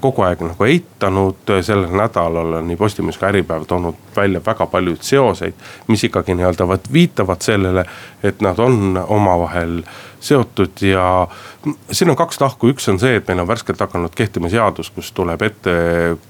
kogu 0.00 0.22
aeg 0.26 0.42
nagu 0.44 0.66
eitanud, 0.68 1.48
sellel 1.64 1.94
nädalal 1.96 2.58
on 2.58 2.66
nii 2.68 2.76
Postimees 2.76 3.16
kui 3.16 3.28
Äripäev 3.30 3.64
toonud 3.68 3.96
välja 4.16 4.40
väga 4.46 4.66
paljuid 4.66 5.00
seoseid. 5.00 5.54
mis 5.88 6.04
ikkagi 6.04 6.34
nii-öelda 6.34 6.66
viitavad 6.92 7.40
sellele, 7.40 7.84
et 8.22 8.40
nad 8.40 8.58
on 8.58 9.04
omavahel 9.08 9.82
seotud 10.22 10.82
ja 10.86 11.28
siin 11.90 12.10
on 12.10 12.16
kaks 12.16 12.38
tahku, 12.38 12.70
üks 12.72 12.88
on 12.90 12.98
see, 13.02 13.16
et 13.18 13.28
meil 13.28 13.42
on 13.42 13.48
värskelt 13.48 13.80
hakanud 13.80 14.14
kehtima 14.14 14.50
seadus, 14.50 14.90
kus 14.94 15.12
tuleb 15.14 15.42
ette 15.46 15.74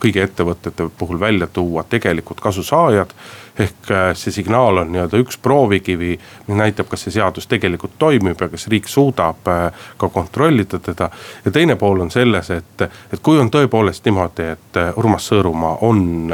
kõigi 0.03 0.23
ettevõtete 0.25 0.89
puhul 0.99 1.21
välja 1.21 1.47
tuua 1.47 1.85
tegelikud 1.89 2.41
kasusaajad. 2.41 3.15
ehk 3.59 3.91
äh, 3.91 4.15
see 4.17 4.33
signaal 4.33 4.79
on 4.81 4.89
nii-öelda 4.93 5.19
üks 5.21 5.37
proovikivi, 5.37 6.15
mis 6.47 6.57
näitab, 6.57 6.87
kas 6.89 7.03
see 7.05 7.13
seadus 7.13 7.45
tegelikult 7.47 7.99
toimib 7.99 8.41
ja 8.41 8.49
kas 8.49 8.65
riik 8.73 8.89
suudab 8.89 9.49
äh, 9.49 9.83
ka 9.97 10.09
kontrollida 10.09 10.79
teda. 10.79 11.11
ja 11.45 11.51
teine 11.51 11.77
pool 11.77 12.01
on 12.01 12.11
selles, 12.11 12.51
et, 12.51 12.83
et 13.13 13.21
kui 13.23 13.39
on 13.39 13.51
tõepoolest 13.53 14.09
niimoodi, 14.09 14.47
et 14.57 14.81
äh, 14.81 14.97
Urmas 14.97 15.29
Sõõrumaa 15.29 15.79
on 15.85 16.33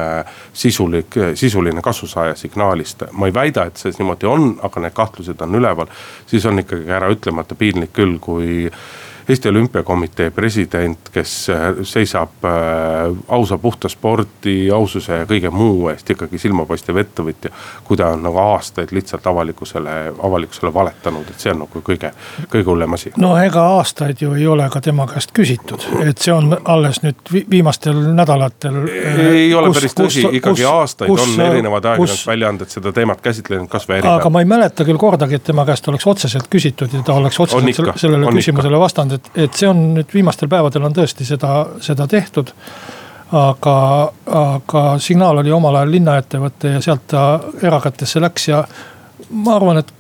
sisulik, 0.52 1.14
sisuline 1.34 1.82
kasusaaja 1.82 2.34
signaalist. 2.34 3.02
ma 3.12 3.26
ei 3.26 3.34
väida, 3.34 3.66
et 3.66 3.76
see 3.76 3.92
niimoodi 3.98 4.26
on, 4.26 4.58
aga 4.62 4.80
need 4.80 4.94
kahtlused 4.94 5.42
on 5.42 5.58
üleval, 5.58 5.90
siis 6.26 6.46
on 6.46 6.62
ikkagi 6.62 6.86
ära 6.90 7.10
ütlemata 7.48 7.56
piinlik 7.56 7.92
küll, 7.96 8.18
kui 8.20 8.70
Eesti 9.28 9.48
Olümpiakomitee 9.48 10.30
president, 10.30 10.98
kes 11.12 11.50
äh, 11.50 11.56
seisab 11.82 12.44
äh, 12.44 12.50
ausa 13.28 13.58
puhta 13.58 13.88
spordi, 13.88 14.70
aususe 14.72 15.18
ja 15.20 15.26
kõige 15.28 15.50
muu 15.52 15.90
eest 15.92 16.08
ikkagi 16.14 16.38
silmapaistev 16.40 16.96
ettevõtja. 16.96 17.50
kui 17.84 17.96
ta 17.96 18.08
on 18.14 18.22
nagu 18.24 18.40
aastaid 18.40 18.88
lihtsalt 18.96 19.26
avalikkusele, 19.26 19.96
avalikkusele 20.22 20.72
valetanud, 20.74 21.28
et 21.28 21.44
see 21.44 21.52
on 21.52 21.60
nagu 21.66 21.82
kõige, 21.84 22.12
kõige 22.48 22.64
hullem 22.70 22.96
asi. 22.96 23.12
no 23.20 23.34
ega 23.36 23.66
aastaid 23.74 24.22
ju 24.24 24.32
ei 24.32 24.46
ole 24.46 24.70
ka 24.72 24.80
tema 24.80 25.06
käest 25.12 25.36
küsitud, 25.36 25.84
et 26.08 26.24
see 26.24 26.32
on 26.32 26.56
alles 26.64 27.02
nüüd 27.04 27.20
viimastel 27.50 28.00
nädalatel. 28.16 28.80
ei 28.88 29.52
ole 29.54 29.68
kus, 29.68 29.76
päris 29.76 29.98
tõsi, 30.00 30.24
ikkagi 30.40 30.62
kus, 30.62 30.72
aastaid 30.72 31.12
kus, 31.12 31.26
on 31.26 31.44
erinevad 31.50 31.84
ajakirjandusväljaanded 31.84 32.72
seda 32.78 32.94
teemat 32.96 33.20
käsitlenud, 33.20 33.68
kasvõi 33.68 33.98
Äripäev. 34.00 34.22
aga 34.22 34.32
ma 34.32 34.40
ei 34.40 34.48
mäleta 34.56 34.88
küll 34.88 35.04
kordagi, 35.04 35.36
et 35.36 35.46
tema 35.52 35.68
käest 35.68 35.92
oleks 35.92 36.08
otseselt 36.08 36.48
küsitud 36.48 36.96
ja 36.96 37.04
ta 37.04 37.20
oleks 37.20 37.40
otseselt 37.44 37.76
ikka, 37.76 37.98
sellele 38.00 38.36
küsimusele 38.40 38.80
vastanud 38.80 39.17
et, 39.18 39.30
et 39.46 39.58
see 39.58 39.68
on 39.68 39.82
nüüd 39.96 40.14
viimastel 40.14 40.50
päevadel 40.50 40.88
on 40.88 40.96
tõesti 40.96 41.26
seda, 41.28 41.52
seda 41.84 42.06
tehtud. 42.06 42.54
aga, 43.28 43.76
aga 44.32 44.82
signaal 45.04 45.42
oli 45.42 45.52
omal 45.52 45.76
ajal 45.76 45.90
linnaettevõte 45.92 46.70
ja 46.78 46.80
sealt 46.80 47.02
ta 47.12 47.24
erakätesse 47.62 48.20
läks 48.24 48.48
ja 48.48 48.62
ma 49.30 49.56
arvan, 49.56 49.82
et 49.82 49.92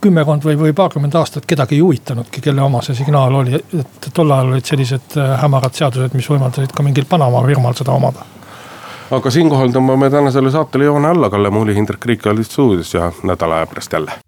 kümmekond 0.00 0.44
või, 0.44 0.54
või 0.58 0.72
paarkümmend 0.72 1.14
aastat 1.18 1.46
kedagi 1.46 1.74
ei 1.74 1.82
huvitanudki, 1.82 2.40
kelle 2.40 2.62
oma 2.62 2.82
see 2.86 2.94
signaal 2.98 3.34
oli, 3.34 3.58
et 3.58 4.10
tol 4.14 4.30
ajal 4.30 4.52
olid 4.52 4.70
sellised 4.70 5.18
äh, 5.18 5.34
hämarad 5.42 5.74
seadused, 5.74 6.14
mis 6.14 6.30
võimaldasid 6.30 6.74
ka 6.74 6.86
mingil 6.86 7.08
Panama 7.10 7.42
firmal 7.46 7.74
seda 7.78 7.94
omada 7.98 8.26
aga 9.10 9.30
siinkohal 9.32 9.72
tõmbame 9.72 10.10
tänasele 10.12 10.50
saatele 10.52 10.84
joone 10.84 11.08
alla, 11.08 11.30
Kalle 11.32 11.50
Muuli, 11.50 11.74
Hindrek 11.76 12.04
Riik 12.04 12.26
olid 12.28 12.44
stuudios 12.44 12.92
ja 12.94 13.12
nädala 13.24 13.62
aja 13.62 13.66
pärast 13.66 13.92
jälle. 13.92 14.18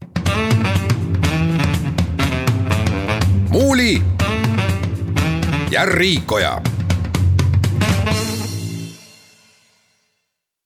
muuli 3.50 4.02
ja 5.70 5.84
Riikoja 5.84 6.62